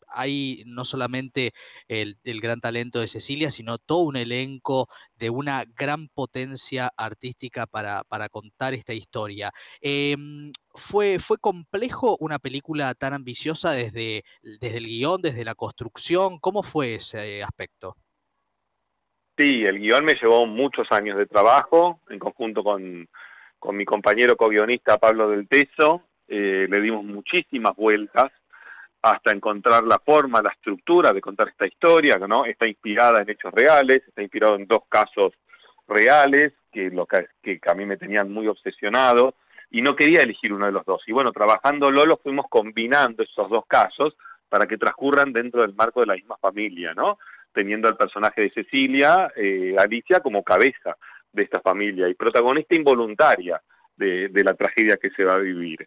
hay 0.09 0.63
no 0.67 0.85
solamente 0.85 1.53
el, 1.89 2.17
gran 2.41 2.61
talento 2.61 3.01
de 3.01 3.09
Cecilia, 3.09 3.51
sino 3.51 3.79
todo 3.79 4.01
un 4.01 4.17
elenco 4.17 4.89
de 5.17 5.31
una 5.31 5.65
gran 5.77 6.09
potencia 6.09 6.91
artística 6.97 7.67
para, 7.67 8.05
contar 8.31 8.75
esta 8.75 8.95
historia. 8.95 9.51
Em, 9.81 10.53
¿fue, 10.75 11.19
¿Fue 11.19 11.39
complejo 11.39 12.17
una 12.21 12.39
película 12.39 12.95
tan 12.95 13.15
ambiciosa 13.15 13.71
desde, 13.73 14.25
desde 14.43 14.79
el 14.79 14.87
guion, 14.87 15.23
desde 15.23 15.45
la 15.45 15.55
construcción? 15.55 16.39
¿Cómo 16.39 16.63
fue 16.63 16.97
ese 16.97 17.43
aspecto? 17.43 17.97
Sí, 19.37 19.65
el 19.65 19.81
guion 19.81 20.05
me 20.05 20.15
llevó 20.15 20.47
muchos 20.47 20.87
años 20.93 21.19
de 21.19 21.27
trabajo 21.27 22.01
en 22.09 22.21
conjunto 22.21 22.63
con, 22.63 23.09
mi 23.73 23.85
compañero 23.85 24.37
co-guionista 24.37 24.99
Pablo 24.99 25.31
del 25.31 25.49
Teso. 25.49 26.03
Eh, 26.29 26.67
le 26.71 26.81
dimos 26.81 27.05
muchísimas 27.05 27.75
vueltas 27.75 28.31
hasta 29.05 29.33
encontrar 29.33 29.85
la 29.85 29.99
forma, 29.99 30.41
la 30.41 30.51
estructura 30.51 31.13
de 31.13 31.21
contar 31.21 31.49
esta 31.49 31.67
historia, 31.67 32.17
¿no? 32.17 32.47
Está 32.47 32.67
inspirada 32.67 33.21
en 33.21 33.29
hechos 33.29 33.53
reales, 33.53 34.03
está 34.09 34.23
inspirado 34.23 34.57
en 34.57 34.67
dos 34.67 34.85
casos 34.89 35.35
reales 35.87 36.55
que, 36.73 36.89
lo 36.89 37.07
que, 37.07 37.61
a 37.67 37.75
mí 37.75 37.85
me 37.85 37.99
tenían 37.99 38.33
muy 38.33 38.49
obsesionado 38.49 39.35
y 39.71 39.83
no 39.83 39.95
quería 39.95 40.23
elegir 40.23 40.55
uno 40.55 40.65
de 40.65 40.73
los 40.73 40.87
dos. 40.87 41.03
Y 41.07 41.13
bueno, 41.13 41.33
trabajándolo 41.33 42.07
lo 42.07 42.17
fuimos 42.17 42.47
combinando 42.49 43.23
esos 43.23 43.51
dos 43.51 43.67
casos 43.69 44.17
para 44.49 44.67
que 44.67 44.79
transcurran 44.79 45.35
dentro 45.35 45.61
del 45.61 45.75
marco 45.75 46.01
de 46.01 46.07
la 46.07 46.15
misma 46.15 46.39
familia, 46.39 46.95
¿no? 46.95 47.19
Teniendo 47.53 47.89
al 47.89 47.99
personaje 47.99 48.41
de 48.41 48.53
Cecilia, 48.53 49.31
eh, 49.37 49.77
Alicia, 49.79 50.21
como 50.21 50.43
cabeza 50.43 50.97
de 51.31 51.43
esta 51.43 51.61
familia 51.61 52.09
y 52.09 52.15
protagonista 52.15 52.75
involuntaria 52.75 53.61
de 53.97 54.43
la 54.45 54.55
tragedia 54.55 54.97
que 54.97 55.11
se 55.11 55.25
va 55.25 55.35
a 55.35 55.39
vivir. 55.39 55.87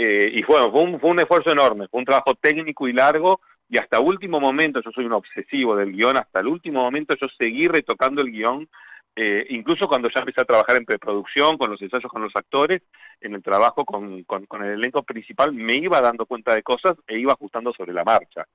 Eh, 0.00 0.30
y 0.32 0.44
bueno, 0.44 0.70
fue 0.70 0.82
un, 0.82 1.00
fue 1.00 1.10
un 1.10 1.18
esfuerzo 1.18 1.50
enorme, 1.50 1.88
fue 1.88 1.98
un 1.98 2.06
trabajo 2.06 2.34
técnico 2.40 2.86
y 2.86 2.92
largo, 2.92 3.40
y 3.68 3.78
hasta 3.78 3.98
último 3.98 4.38
momento, 4.38 4.80
yo 4.80 4.92
soy 4.92 5.06
un 5.06 5.12
obsesivo 5.12 5.74
del 5.74 5.92
guion, 5.92 6.16
hasta 6.16 6.38
el 6.38 6.46
último 6.46 6.80
momento 6.82 7.16
yo 7.20 7.26
seguí 7.36 7.66
retocando 7.66 8.22
el 8.22 8.30
guion 8.30 8.68
eh, 9.20 9.44
incluso 9.50 9.88
cuando 9.88 10.08
ya 10.14 10.20
empecé 10.20 10.42
a 10.42 10.44
trabajar 10.44 10.76
en 10.76 10.84
preproducción, 10.84 11.58
con 11.58 11.72
los 11.72 11.82
ensayos 11.82 12.08
con 12.08 12.22
los 12.22 12.30
actores, 12.36 12.82
en 13.20 13.34
el 13.34 13.42
trabajo 13.42 13.84
con, 13.84 14.22
con, 14.22 14.62
el 14.62 14.74
elenco 14.74 15.02
principal, 15.02 15.52
me 15.52 15.74
iba 15.74 16.00
dando 16.00 16.24
cuenta 16.24 16.54
de 16.54 16.62
cosas 16.62 16.94
e 17.04 17.18
iba 17.18 17.32
ajustando 17.32 17.72
sobre 17.72 17.92
la 17.92 18.04
marcha. 18.04 18.46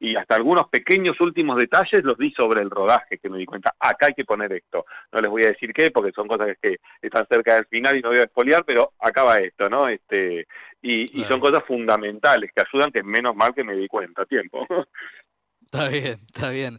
Y 0.00 0.16
hasta 0.16 0.34
algunos 0.34 0.68
pequeños 0.68 1.20
últimos 1.20 1.58
detalles 1.58 2.02
los 2.02 2.16
di 2.16 2.32
sobre 2.32 2.62
el 2.62 2.70
rodaje, 2.70 3.18
que 3.18 3.28
me 3.28 3.38
di 3.38 3.44
cuenta, 3.44 3.74
acá 3.78 4.06
hay 4.06 4.14
que 4.14 4.24
poner 4.24 4.50
esto. 4.52 4.86
No 5.12 5.20
les 5.20 5.30
voy 5.30 5.42
a 5.42 5.48
decir 5.48 5.72
qué, 5.74 5.90
porque 5.90 6.12
son 6.12 6.26
cosas 6.26 6.56
que 6.60 6.78
están 7.02 7.26
cerca 7.30 7.54
del 7.54 7.66
final 7.66 7.96
y 7.96 8.00
no 8.00 8.08
voy 8.08 8.18
a 8.18 8.24
expoliar, 8.24 8.64
pero 8.64 8.94
acaba 8.98 9.38
esto, 9.38 9.68
¿no? 9.68 9.88
Este, 9.88 10.46
y, 10.80 11.20
y 11.20 11.24
son 11.24 11.38
cosas 11.38 11.62
fundamentales 11.66 12.50
que 12.54 12.64
ayudan, 12.66 12.90
que 12.90 13.02
menos 13.02 13.36
mal 13.36 13.54
que 13.54 13.62
me 13.62 13.76
di 13.76 13.86
cuenta 13.86 14.22
a 14.22 14.26
tiempo. 14.26 14.66
Está 15.62 15.88
bien, 15.88 16.18
está 16.26 16.50
bien. 16.50 16.78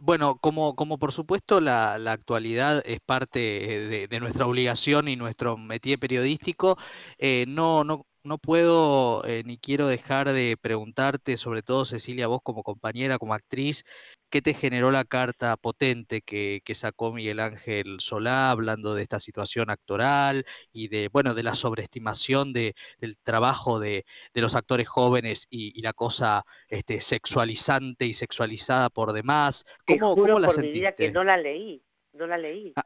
Bueno, 0.00 0.36
como, 0.36 0.76
como 0.76 0.96
por 0.98 1.10
supuesto 1.10 1.60
la, 1.60 1.98
la 1.98 2.12
actualidad 2.12 2.82
es 2.86 3.00
parte 3.00 3.40
de, 3.40 4.06
de, 4.06 4.20
nuestra 4.20 4.46
obligación 4.46 5.08
y 5.08 5.16
nuestro 5.16 5.56
métier 5.56 5.98
periodístico, 5.98 6.78
eh, 7.18 7.46
no, 7.48 7.82
no, 7.82 8.06
no 8.22 8.38
puedo 8.38 9.24
eh, 9.24 9.42
ni 9.44 9.58
quiero 9.58 9.86
dejar 9.86 10.32
de 10.32 10.56
preguntarte, 10.60 11.36
sobre 11.36 11.62
todo 11.62 11.84
Cecilia, 11.84 12.26
vos 12.26 12.40
como 12.42 12.62
compañera, 12.62 13.18
como 13.18 13.34
actriz, 13.34 13.84
¿qué 14.30 14.42
te 14.42 14.54
generó 14.54 14.90
la 14.90 15.04
carta 15.04 15.56
potente 15.56 16.22
que, 16.22 16.62
sacó 16.74 17.12
Miguel 17.12 17.40
Ángel 17.40 18.00
Solá 18.00 18.50
hablando 18.50 18.94
de 18.94 19.02
esta 19.02 19.18
situación 19.18 19.70
actoral 19.70 20.44
y 20.72 20.88
de, 20.88 21.08
bueno, 21.12 21.34
de 21.34 21.42
la 21.42 21.54
sobreestimación 21.54 22.52
de, 22.52 22.74
del 22.98 23.16
trabajo 23.18 23.80
de, 23.80 24.04
los 24.34 24.54
actores 24.54 24.88
jóvenes 24.88 25.46
y, 25.50 25.80
la 25.82 25.92
cosa 25.92 26.44
este, 26.68 27.00
sexualizante 27.00 28.04
y 28.06 28.14
sexualizada 28.14 28.90
por 28.90 29.12
demás? 29.12 29.64
¿Cómo, 29.86 30.16
¿cómo 30.16 30.38
la 30.38 30.50
sentiste? 30.50 30.94
que 30.94 31.12
no 31.12 31.24
la 31.24 31.36
leí, 31.36 31.82
no 32.12 32.26
la 32.26 32.38
leí. 32.38 32.72
Ah, 32.76 32.82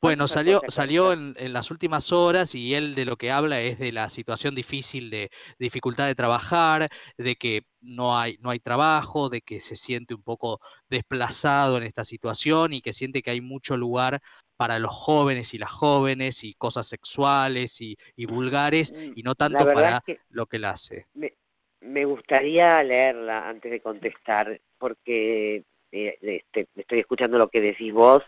bueno, 0.00 0.28
salió, 0.28 0.60
salió 0.68 1.12
en, 1.12 1.34
las 1.52 1.70
últimas 1.70 2.12
horas 2.12 2.54
y 2.54 2.74
él 2.74 2.94
de 2.94 3.04
lo 3.04 3.16
que 3.16 3.30
habla 3.30 3.60
es 3.60 3.78
de 3.78 3.92
la 3.92 4.08
situación 4.08 4.54
difícil 4.54 5.10
de, 5.10 5.30
dificultad 5.58 6.06
de 6.06 6.14
trabajar, 6.14 6.88
de 7.16 7.36
que 7.36 7.62
no 7.80 8.18
hay, 8.18 8.36
no 8.40 8.50
hay 8.50 8.58
trabajo, 8.58 9.28
de 9.28 9.40
que 9.40 9.60
se 9.60 9.74
siente 9.74 10.14
un 10.14 10.22
poco 10.22 10.60
desplazado 10.90 11.78
en 11.78 11.84
esta 11.84 12.04
situación 12.04 12.72
y 12.72 12.82
que 12.82 12.92
siente 12.92 13.22
que 13.22 13.30
hay 13.30 13.40
mucho 13.40 13.76
lugar 13.76 14.20
para 14.56 14.78
los 14.78 14.94
jóvenes 14.94 15.54
y 15.54 15.58
las 15.58 15.72
jóvenes 15.72 16.44
y 16.44 16.54
cosas 16.54 16.86
sexuales 16.86 17.80
y, 17.80 17.96
vulgares 18.26 18.92
mm, 18.92 19.12
y 19.16 19.22
no 19.22 19.34
tanto 19.34 19.64
para 19.64 20.02
lo 20.28 20.46
que 20.46 20.56
él 20.56 20.64
hace. 20.66 21.06
Me, 21.80 22.04
gustaría 22.04 22.82
leerla 22.82 23.48
antes 23.48 23.70
de 23.70 23.80
contestar 23.80 24.60
porque 24.78 25.64
eh, 25.92 26.18
este, 26.20 26.66
estoy 26.74 26.98
escuchando 26.98 27.38
lo 27.38 27.48
que 27.48 27.60
decís 27.60 27.92
vos 27.92 28.22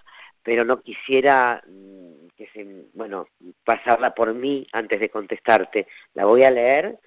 pero 0.49 0.65
no 0.65 0.81
quisiera 0.81 1.63
mm, 1.69 2.29
que 2.35 2.47
se, 2.55 2.67
bueno, 2.95 3.29
pasarla 3.65 4.15
por 4.15 4.33
mí 4.33 4.67
antes 4.73 4.99
de 4.99 5.11
contestarte. 5.11 5.87
La 6.15 6.25
voy 6.25 6.43
a 6.43 6.51
leer 6.51 6.99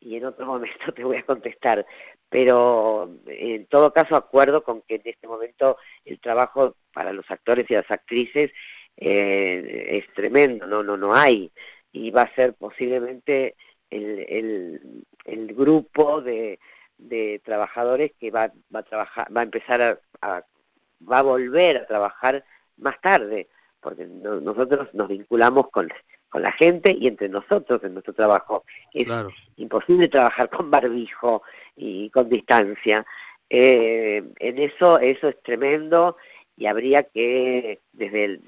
y 0.00 0.16
en 0.16 0.26
otro 0.26 0.44
momento 0.54 0.92
te 0.94 1.02
voy 1.02 1.16
a 1.16 1.24
contestar. 1.24 1.86
Pero 2.28 3.10
en 3.26 3.64
todo 3.68 3.94
caso 3.94 4.16
acuerdo 4.16 4.62
con 4.62 4.82
que 4.82 4.96
en 4.96 5.02
este 5.06 5.26
momento 5.26 5.78
el 6.04 6.20
trabajo 6.20 6.76
para 6.92 7.14
los 7.14 7.24
actores 7.30 7.64
y 7.70 7.72
las 7.72 7.90
actrices 7.90 8.50
eh, 8.98 9.86
es 9.88 10.12
tremendo, 10.12 10.66
no, 10.66 10.82
no, 10.82 10.98
no 10.98 11.14
hay. 11.14 11.50
Y 11.92 12.10
va 12.10 12.24
a 12.24 12.34
ser 12.34 12.52
posiblemente 12.52 13.56
el, 13.88 14.76
el, 15.24 15.54
grupo 15.54 16.20
de, 16.20 16.58
de 16.98 17.40
trabajadores 17.46 18.12
que 18.20 18.30
va, 18.30 18.52
va 18.74 18.80
a 18.80 18.84
trabajar, 18.84 19.34
va 19.34 19.40
a 19.40 19.44
empezar 19.44 20.02
a 20.20 20.44
va 21.00 21.20
a 21.20 21.22
volver 21.22 21.78
a 21.78 21.86
trabajar 21.86 22.44
más 22.80 23.00
tarde, 23.00 23.48
porque 23.80 24.06
nosotros 24.06 24.92
nos 24.94 25.08
vinculamos 25.08 25.70
con, 25.70 25.88
con 26.28 26.42
la 26.42 26.52
gente 26.52 26.96
y 26.98 27.06
entre 27.06 27.28
nosotros 27.28 27.82
en 27.84 27.94
nuestro 27.94 28.14
trabajo. 28.14 28.64
Es 28.92 29.08
imposible 29.56 30.08
trabajar 30.08 30.48
con 30.50 30.70
barbijo 30.70 31.42
y 31.76 32.10
con 32.10 32.28
distancia. 32.28 33.04
Eh, 33.48 34.22
en 34.38 34.58
eso, 34.58 34.98
eso 35.00 35.28
es 35.28 35.42
tremendo 35.42 36.16
y 36.56 36.66
habría 36.66 37.04
que, 37.04 37.80
desde 37.92 38.24
el, 38.24 38.40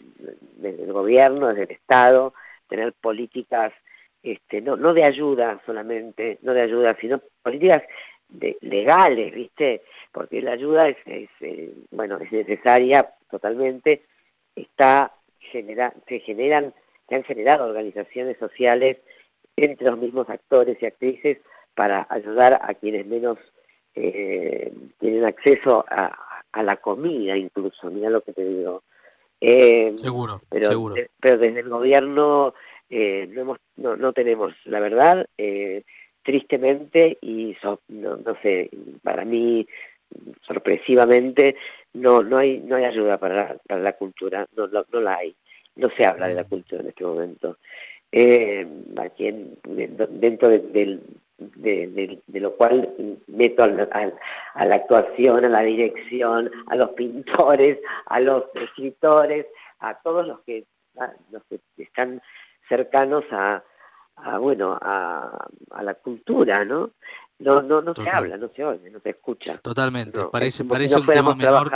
desde 0.57 0.85
el 0.85 0.93
gobierno, 0.93 1.49
desde 1.49 1.65
el 1.65 1.71
Estado, 1.71 2.35
tener 2.69 2.93
políticas 2.93 3.73
este, 4.23 4.61
no, 4.61 4.77
no 4.77 4.95
de 4.95 5.05
ayuda 5.05 5.61
solamente, 5.67 6.39
no 6.43 6.55
de 6.55 6.62
ayuda, 6.62 6.97
sino 7.01 7.21
políticas 7.43 7.83
legales, 8.61 9.35
¿viste? 9.35 9.83
Porque 10.12 10.41
la 10.41 10.53
ayuda 10.53 10.89
es, 10.89 10.97
eh, 11.41 11.75
bueno, 11.91 12.19
es 12.19 12.31
necesaria 12.31 13.12
totalmente, 13.31 14.03
está 14.56 15.12
genera, 15.38 15.92
se 16.09 16.21
generan, 16.21 16.73
se 17.09 17.14
han 17.14 17.25
generado 17.25 17.64
organizaciones 17.64 18.38
sociales 18.38 18.99
entre 19.56 19.90
los 19.90 19.99
mismos 19.99 20.28
actores 20.30 20.78
y 20.80 20.87
actrices 20.87 21.38
para 21.75 22.06
ayudar 22.11 22.61
a 22.62 22.75
quienes 22.75 23.06
menos 23.06 23.38
eh, 23.94 24.73
tienen 24.99 25.25
acceso 25.25 25.85
a, 25.88 26.18
la 26.62 26.76
comida 26.76 27.37
incluso, 27.37 27.90
mira 27.90 28.11
lo 28.11 28.21
que 28.21 28.32
te 28.32 28.44
digo. 28.44 28.82
Eh, 29.40 29.92
seguro, 29.97 30.42
pero, 30.50 30.68
seguro. 30.68 30.94
pero 31.18 31.38
desde 31.38 31.61
el 31.61 31.68
gobierno 31.68 32.54
eh, 32.90 33.26
no, 33.30 33.40
hemos, 33.40 33.59
no, 33.76 33.97
no, 33.97 34.12
tenemos, 34.12 34.52
la 34.66 34.78
verdad, 34.78 35.26
eh, 35.38 35.82
tristemente 36.23 37.16
y 37.23 37.56
no, 37.62 37.78
no, 37.88 38.37
sé, 38.42 38.71
para 39.02 39.25
mí 39.25 39.66
sorpresivamente 40.47 41.57
no 41.95 42.23
no 42.23 42.38
hay 42.38 42.59
no 42.59 42.76
hay 42.76 42.85
ayuda 42.85 43.19
para 43.19 43.57
para 43.66 43.81
la 43.81 43.92
cultura, 43.95 44.47
no, 44.57 44.66
no, 44.69 45.00
la 45.00 45.16
hay, 45.16 45.35
no 45.76 45.90
se 45.97 46.04
habla 46.04 46.28
de 46.28 46.35
la 46.35 46.45
cultura 46.45 46.83
en 46.83 46.88
este 46.88 47.04
momento. 47.04 47.59
Eh, 48.14 48.66
aquí 48.99 49.31
dentro 49.64 50.49
del, 50.49 51.00
de, 51.38 52.21
lo 52.40 52.54
cual 52.57 52.92
meto 53.26 53.62
a 53.62 53.69
la, 53.69 54.75
actuación, 54.75 55.45
a 55.45 55.49
la 55.49 55.62
dirección, 55.62 56.50
a 56.66 56.76
los 56.76 56.90
pintores, 56.90 57.78
a 58.07 58.21
los 58.21 58.45
escritores, 58.54 59.47
a 59.81 59.95
todos 60.02 60.26
los 60.26 60.40
que, 60.40 60.64
los 61.31 61.42
que 61.45 61.61
están 61.78 62.21
cercanos 62.69 63.25
a, 63.31 63.62
bueno, 64.38 64.78
a, 64.81 65.49
la 65.83 65.95
cultura, 65.95 66.64
¿no? 66.64 66.90
No, 67.42 67.61
no, 67.61 67.82
no 67.82 67.94
se 67.94 68.08
habla, 68.08 68.37
no 68.37 68.49
se 68.54 68.64
oye, 68.64 68.90
no 68.90 69.00
se 69.00 69.11
escucha. 69.11 69.58
Totalmente, 69.58 70.20
parece, 70.30 70.64
parece 70.64 70.99
un 70.99 71.06
tema 71.06 71.34
menor. 71.34 71.70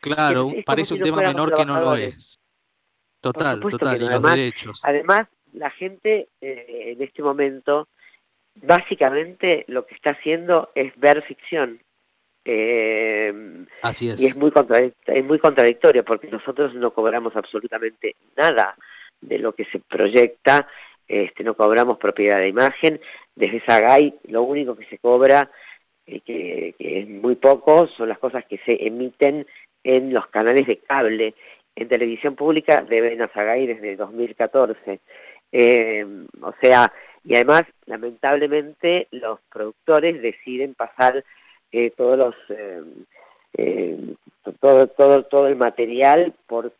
Claro, 0.00 0.48
parece 0.66 0.94
un 0.94 1.00
tema 1.00 1.18
menor 1.18 1.54
que 1.54 1.64
no 1.64 1.80
lo 1.80 1.94
es. 1.94 2.38
Total, 3.20 3.60
total, 3.60 4.02
y 4.02 4.08
los 4.08 4.22
derechos. 4.22 4.80
Además, 4.82 5.28
la 5.52 5.70
gente 5.70 6.28
eh, 6.40 6.92
en 6.92 7.02
este 7.02 7.22
momento 7.22 7.88
básicamente 8.56 9.64
lo 9.68 9.86
que 9.86 9.94
está 9.94 10.10
haciendo 10.10 10.70
es 10.74 10.92
ver 10.96 11.22
ficción. 11.22 11.80
Eh, 12.44 13.32
Así 13.82 14.10
es. 14.10 14.20
Y 14.20 14.26
es 14.26 14.36
muy, 14.36 14.52
es 15.06 15.24
muy 15.24 15.38
contradictorio 15.38 16.04
porque 16.04 16.28
nosotros 16.28 16.74
no 16.74 16.92
cobramos 16.92 17.34
absolutamente 17.36 18.16
nada 18.36 18.76
de 19.20 19.38
lo 19.38 19.54
que 19.54 19.64
se 19.66 19.78
proyecta, 19.78 20.68
este, 21.08 21.44
no 21.44 21.54
cobramos 21.54 21.98
propiedad 21.98 22.38
de 22.38 22.48
imagen. 22.48 23.00
Desde 23.36 23.64
Sagay 23.64 24.14
lo 24.28 24.42
único 24.42 24.76
que 24.76 24.86
se 24.86 24.98
cobra, 24.98 25.50
eh, 26.06 26.20
que, 26.20 26.74
es 26.78 27.08
muy 27.08 27.36
poco, 27.36 27.88
son 27.88 28.08
las 28.08 28.18
cosas 28.18 28.44
que 28.46 28.58
se 28.58 28.86
emiten 28.86 29.46
en 29.82 30.12
los 30.12 30.26
canales 30.28 30.66
de 30.66 30.78
cable. 30.78 31.34
En 31.76 31.88
televisión 31.88 32.36
pública 32.36 32.84
deben 32.88 33.22
a 33.22 33.28
Sagay 33.28 33.66
desde 33.66 33.96
2014. 33.96 35.00
Eh, 35.52 36.06
o 36.40 36.52
sea, 36.60 36.92
y 37.24 37.34
además, 37.34 37.62
lamentablemente, 37.86 39.08
los 39.10 39.40
productores 39.50 40.20
deciden 40.20 40.74
pasar 40.74 41.24
eh, 41.72 41.90
todos 41.96 42.18
los 42.18 42.34
eh, 42.50 42.82
eh, 43.54 44.14
todo, 44.60 44.86
todo, 44.88 45.24
todo 45.24 45.46
el 45.46 45.56
material 45.56 46.34
por, 46.46 46.72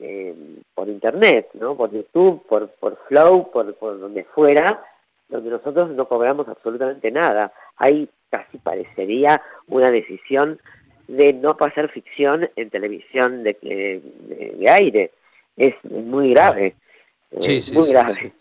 por 0.74 0.88
internet, 0.88 1.48
¿no? 1.54 1.76
por 1.76 1.90
YouTube, 1.90 2.46
por, 2.46 2.68
por 2.68 2.98
Flow, 3.08 3.50
por, 3.50 3.74
por 3.74 3.98
donde 3.98 4.24
fuera, 4.24 4.84
donde 5.28 5.50
nosotros 5.50 5.90
no 5.90 6.06
cobramos 6.06 6.48
absolutamente 6.48 7.10
nada. 7.10 7.52
Ahí 7.76 8.08
casi 8.30 8.58
parecería 8.58 9.42
una 9.68 9.90
decisión 9.90 10.60
de 11.08 11.32
no 11.32 11.56
pasar 11.56 11.90
ficción 11.90 12.48
en 12.56 12.70
televisión 12.70 13.42
de, 13.42 13.56
de, 13.60 14.70
aire. 14.70 15.10
Es 15.56 15.74
muy 15.84 16.30
grave. 16.30 16.74
Sí, 17.38 17.60
sí, 17.60 17.74
muy 17.74 17.88
grave. 17.88 18.32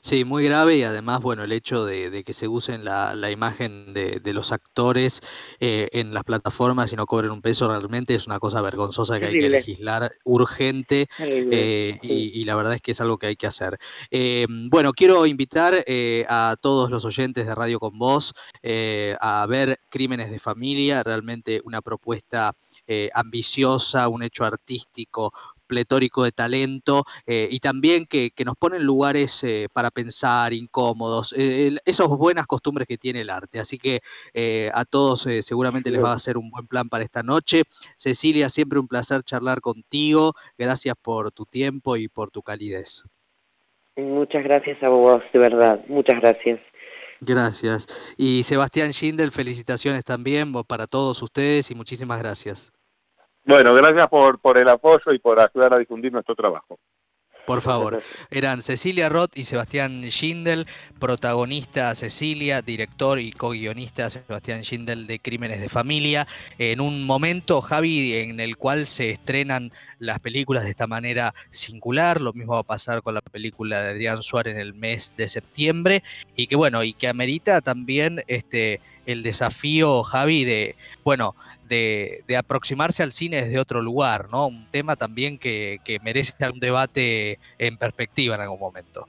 Sí, 0.00 0.24
muy 0.24 0.44
grave 0.44 0.76
y 0.76 0.82
además, 0.82 1.20
bueno, 1.20 1.44
el 1.44 1.52
hecho 1.52 1.84
de, 1.84 2.24
que 2.24 2.32
se 2.32 2.48
usen 2.48 2.84
la, 2.84 3.14
la 3.14 3.30
imagen 3.30 3.92
de, 3.92 4.20
de, 4.20 4.32
los 4.32 4.52
actores 4.52 5.20
eh, 5.60 5.88
en 5.92 6.14
las 6.14 6.24
plataformas 6.24 6.92
y 6.92 6.96
no 6.96 7.06
cobren 7.06 7.30
un 7.30 7.42
peso 7.42 7.68
realmente 7.68 8.14
es 8.14 8.26
una 8.26 8.38
cosa 8.38 8.60
vergonzosa 8.62 9.18
que 9.20 9.26
hay 9.26 9.38
que 9.38 9.48
legislar 9.48 10.12
urgente 10.24 11.06
eh, 11.18 11.98
y, 12.02 12.44
la 12.44 12.56
verdad 12.56 12.74
es 12.74 12.82
que 12.82 12.92
es 12.92 13.00
algo 13.00 13.18
que 13.18 13.28
hay 13.28 13.36
que 13.36 13.46
hacer. 13.46 13.78
Eh, 14.10 14.46
bueno, 14.70 14.92
quiero 14.92 15.26
invitar 15.26 15.84
a 16.28 16.56
todos 16.60 16.90
los 16.90 17.04
oyentes 17.04 17.46
de 17.46 17.54
Radio 17.54 17.78
Con 17.78 17.98
Voz 17.98 18.32
a 19.20 19.46
ver 19.48 19.80
Crímenes 19.88 20.30
de 20.30 20.38
Familia, 20.38 21.02
realmente 21.02 21.60
una 21.64 21.82
propuesta 21.82 22.56
ambiciosa, 23.14 24.08
un 24.08 24.22
hecho 24.22 24.44
artístico 24.44 25.32
pletórico 25.72 26.22
de 26.22 26.32
talento 26.32 27.04
eh, 27.26 27.48
y 27.50 27.58
también 27.58 28.04
que, 28.04 28.30
nos 28.44 28.56
pone 28.56 28.76
en 28.76 28.84
lugares 28.84 29.42
eh, 29.42 29.68
para 29.72 29.90
pensar, 29.90 30.52
incómodos, 30.52 31.34
eh, 31.34 31.70
esas 31.86 32.08
buenas 32.08 32.46
costumbres 32.46 32.86
que 32.86 32.98
tiene 32.98 33.22
el 33.22 33.30
arte. 33.30 33.58
Así 33.58 33.78
que 33.78 34.00
a 34.74 34.84
todos 34.84 35.26
seguramente 35.40 35.90
les 35.90 36.02
va 36.02 36.12
a 36.12 36.18
ser 36.18 36.36
un 36.36 36.50
buen 36.50 36.66
plan 36.66 36.88
para 36.90 37.04
esta 37.04 37.22
noche. 37.22 37.62
Cecilia, 37.96 38.50
siempre 38.50 38.78
un 38.78 38.86
placer 38.86 39.22
charlar 39.22 39.60
contigo. 39.60 40.34
Gracias 40.58 40.94
por 41.00 41.30
tu 41.30 41.46
tiempo 41.46 41.96
y 41.96 42.08
por 42.08 42.30
tu 42.30 42.42
calidez. 42.42 43.04
Muchas 43.96 44.44
gracias 44.44 44.82
a 44.82 44.88
vos, 44.88 45.22
de 45.32 45.38
verdad. 45.38 45.80
Muchas 45.88 46.20
gracias. 46.20 46.60
Gracias. 47.20 47.86
Y 48.18 48.42
Sebastián 48.42 48.90
Schindel, 48.92 49.30
felicitaciones 49.30 50.04
también 50.04 50.52
para 50.66 50.86
todos 50.86 51.22
ustedes 51.22 51.70
y 51.70 51.74
muchísimas 51.74 52.18
gracias. 52.18 52.72
Bueno, 53.44 53.74
gracias 53.74 54.08
por, 54.08 54.38
por 54.38 54.58
el 54.58 54.68
apoyo 54.68 55.12
y 55.12 55.18
por 55.18 55.40
ayudar 55.40 55.74
a 55.74 55.78
difundir 55.78 56.12
nuestro 56.12 56.34
trabajo. 56.34 56.78
Por 57.46 57.60
favor, 57.60 58.00
eran 58.30 58.62
Cecilia 58.62 59.08
Roth 59.08 59.36
y 59.36 59.42
Sebastián 59.42 60.02
Schindel, 60.04 60.66
protagonista 61.00 61.92
Cecilia, 61.96 62.62
director 62.62 63.18
y 63.18 63.32
co-guionista 63.32 64.08
Sebastián 64.10 64.62
Schindel 64.62 65.08
de 65.08 65.18
Crímenes 65.18 65.60
de 65.60 65.68
Familia, 65.68 66.28
en 66.58 66.80
un 66.80 67.04
momento, 67.04 67.60
Javi, 67.60 68.14
en 68.14 68.38
el 68.38 68.56
cual 68.56 68.86
se 68.86 69.10
estrenan 69.10 69.72
las 69.98 70.20
películas 70.20 70.62
de 70.62 70.70
esta 70.70 70.86
manera 70.86 71.34
singular, 71.50 72.20
lo 72.20 72.32
mismo 72.32 72.54
va 72.54 72.60
a 72.60 72.64
pasar 72.64 73.02
con 73.02 73.14
la 73.14 73.20
película 73.20 73.82
de 73.82 73.90
Adrián 73.90 74.22
Suárez 74.22 74.54
en 74.54 74.60
el 74.60 74.74
mes 74.74 75.12
de 75.16 75.26
septiembre, 75.26 76.04
y 76.36 76.46
que 76.46 76.54
bueno, 76.54 76.84
y 76.84 76.92
que 76.92 77.08
amerita 77.08 77.60
también 77.60 78.22
este 78.28 78.80
el 79.04 79.24
desafío, 79.24 80.04
Javi, 80.04 80.44
de, 80.44 80.76
bueno, 81.02 81.34
de, 81.76 82.36
aproximarse 82.36 83.02
al 83.02 83.12
cine 83.12 83.42
desde 83.42 83.58
otro 83.58 83.80
lugar, 83.80 84.28
¿no? 84.30 84.46
Un 84.48 84.66
tema 84.70 84.96
también 84.96 85.38
que, 85.38 85.78
que 85.84 85.98
merece 86.00 86.34
un 86.52 86.60
debate 86.60 87.38
en 87.58 87.76
perspectiva 87.76 88.34
en 88.34 88.42
algún 88.42 88.60
momento. 88.60 89.06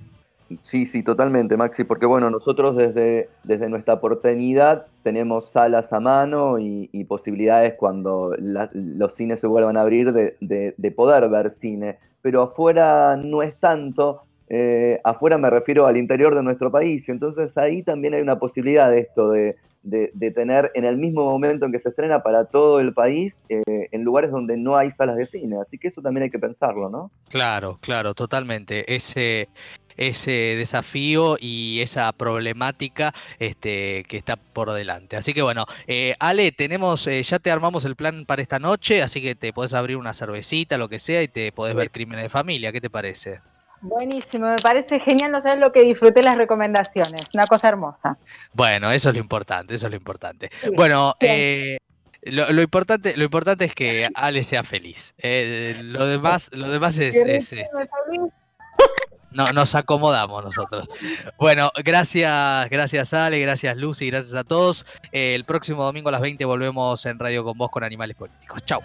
Sí, 0.61 0.85
sí, 0.85 1.03
totalmente, 1.03 1.57
Maxi, 1.57 1.83
porque 1.83 2.05
bueno, 2.05 2.29
nosotros 2.29 2.75
desde, 2.75 3.29
desde 3.43 3.69
nuestra 3.69 3.95
oportunidad 3.95 4.85
tenemos 5.01 5.49
salas 5.49 5.91
a 5.93 5.99
mano 5.99 6.59
y, 6.59 6.87
posibilidades 7.07 7.73
cuando 7.75 8.33
los 8.39 9.13
cines 9.13 9.39
se 9.39 9.47
vuelvan 9.47 9.77
a 9.77 9.81
abrir 9.81 10.13
de, 10.13 10.35
de, 10.39 10.91
poder 10.91 11.27
ver 11.29 11.51
cine, 11.51 11.97
pero 12.21 12.41
afuera 12.41 13.17
no 13.17 13.43
es 13.43 13.55
tanto, 13.59 14.21
eh, 14.47 14.99
afuera 15.03 15.37
me 15.37 15.49
refiero 15.49 15.85
al 15.85 15.97
interior 15.97 16.33
de 16.33 16.43
nuestro 16.43 16.71
país, 16.71 17.07
entonces 17.09 17.57
ahí 17.57 17.83
también 17.83 18.13
hay 18.13 18.21
una 18.21 18.39
posibilidad 18.39 18.89
de 18.89 18.99
esto, 18.99 19.31
de, 19.31 19.57
de, 19.83 20.31
tener 20.31 20.71
en 20.73 20.85
el 20.85 20.97
mismo 20.97 21.25
momento 21.25 21.65
en 21.65 21.71
que 21.71 21.79
se 21.79 21.89
estrena 21.89 22.23
para 22.23 22.45
todo 22.45 22.79
el 22.79 22.93
país, 22.93 23.41
eh, 23.49 23.61
en 23.91 24.03
lugares 24.03 24.31
donde 24.31 24.57
no 24.57 24.77
hay 24.77 24.91
salas 24.91 25.17
de 25.17 25.25
cine. 25.25 25.57
Así 25.61 25.77
que 25.77 25.89
eso 25.89 26.01
también 26.01 26.23
hay 26.23 26.29
que 26.29 26.39
pensarlo, 26.39 26.89
¿no? 26.89 27.11
Claro, 27.29 27.77
claro, 27.81 28.13
totalmente. 28.13 28.93
Ese, 28.93 29.49
ese 29.97 30.55
desafío 30.57 31.37
y 31.39 31.81
esa 31.81 32.11
problemática 32.13 33.13
este, 33.39 34.05
que 34.07 34.17
está 34.17 34.37
por 34.37 34.71
delante. 34.71 35.17
Así 35.17 35.33
que 35.33 35.41
bueno, 35.41 35.65
eh, 35.87 36.15
Ale, 36.19 36.51
tenemos, 36.51 37.05
eh, 37.07 37.21
ya 37.21 37.39
te 37.39 37.51
armamos 37.51 37.85
el 37.85 37.95
plan 37.95 38.25
para 38.25 38.41
esta 38.41 38.59
noche, 38.59 39.01
así 39.01 39.21
que 39.21 39.35
te 39.35 39.53
puedes 39.53 39.73
abrir 39.73 39.97
una 39.97 40.13
cervecita, 40.13 40.77
lo 40.77 40.89
que 40.89 40.99
sea, 40.99 41.21
y 41.21 41.27
te 41.27 41.51
podés 41.51 41.75
ver 41.75 41.91
Crímenes 41.91 42.23
de 42.23 42.29
Familia. 42.29 42.71
¿Qué 42.71 42.81
te 42.81 42.89
parece? 42.89 43.41
Buenísimo, 43.83 44.47
me 44.47 44.55
parece 44.55 44.99
genial 45.01 45.31
no 45.31 45.41
saber 45.41 45.59
lo 45.59 45.73
que 45.73 45.81
disfruté 45.81 46.23
las 46.23 46.37
recomendaciones, 46.37 47.23
una 47.33 47.45
cosa 47.47 47.67
hermosa. 47.67 48.17
Bueno, 48.53 48.89
eso 48.91 49.09
es 49.09 49.15
lo 49.15 49.21
importante, 49.21 49.75
eso 49.75 49.87
es 49.87 49.91
lo 49.91 49.97
importante. 49.97 50.49
bueno, 50.73 51.15
eh, 51.19 51.77
lo, 52.21 52.61
importante, 52.61 53.17
lo 53.17 53.25
importante 53.25 53.65
es 53.65 53.75
que 53.75 54.07
Ale 54.15 54.43
sea 54.43 54.63
feliz. 54.63 55.13
Eh, 55.17 55.75
lo 55.81 56.07
demás, 56.07 56.49
lo 56.53 56.69
demás 56.69 56.97
es, 56.97 57.13
este, 57.13 57.67
no, 59.31 59.45
nos 59.53 59.75
acomodamos 59.75 60.45
nosotros. 60.45 60.87
Bueno, 61.37 61.69
gracias, 61.83 62.69
gracias 62.69 63.13
Ale, 63.13 63.39
gracias 63.41 63.75
Lucy, 63.75 64.09
gracias 64.09 64.35
a 64.35 64.45
todos. 64.45 64.85
Eh, 65.11 65.35
el 65.35 65.43
próximo 65.43 65.83
domingo 65.83 66.07
a 66.07 66.13
las 66.13 66.21
20 66.21 66.45
volvemos 66.45 67.05
en 67.05 67.19
Radio 67.19 67.43
con 67.43 67.57
vos 67.57 67.69
con 67.69 67.83
Animales 67.83 68.15
Políticos. 68.15 68.63
Chau. 68.63 68.81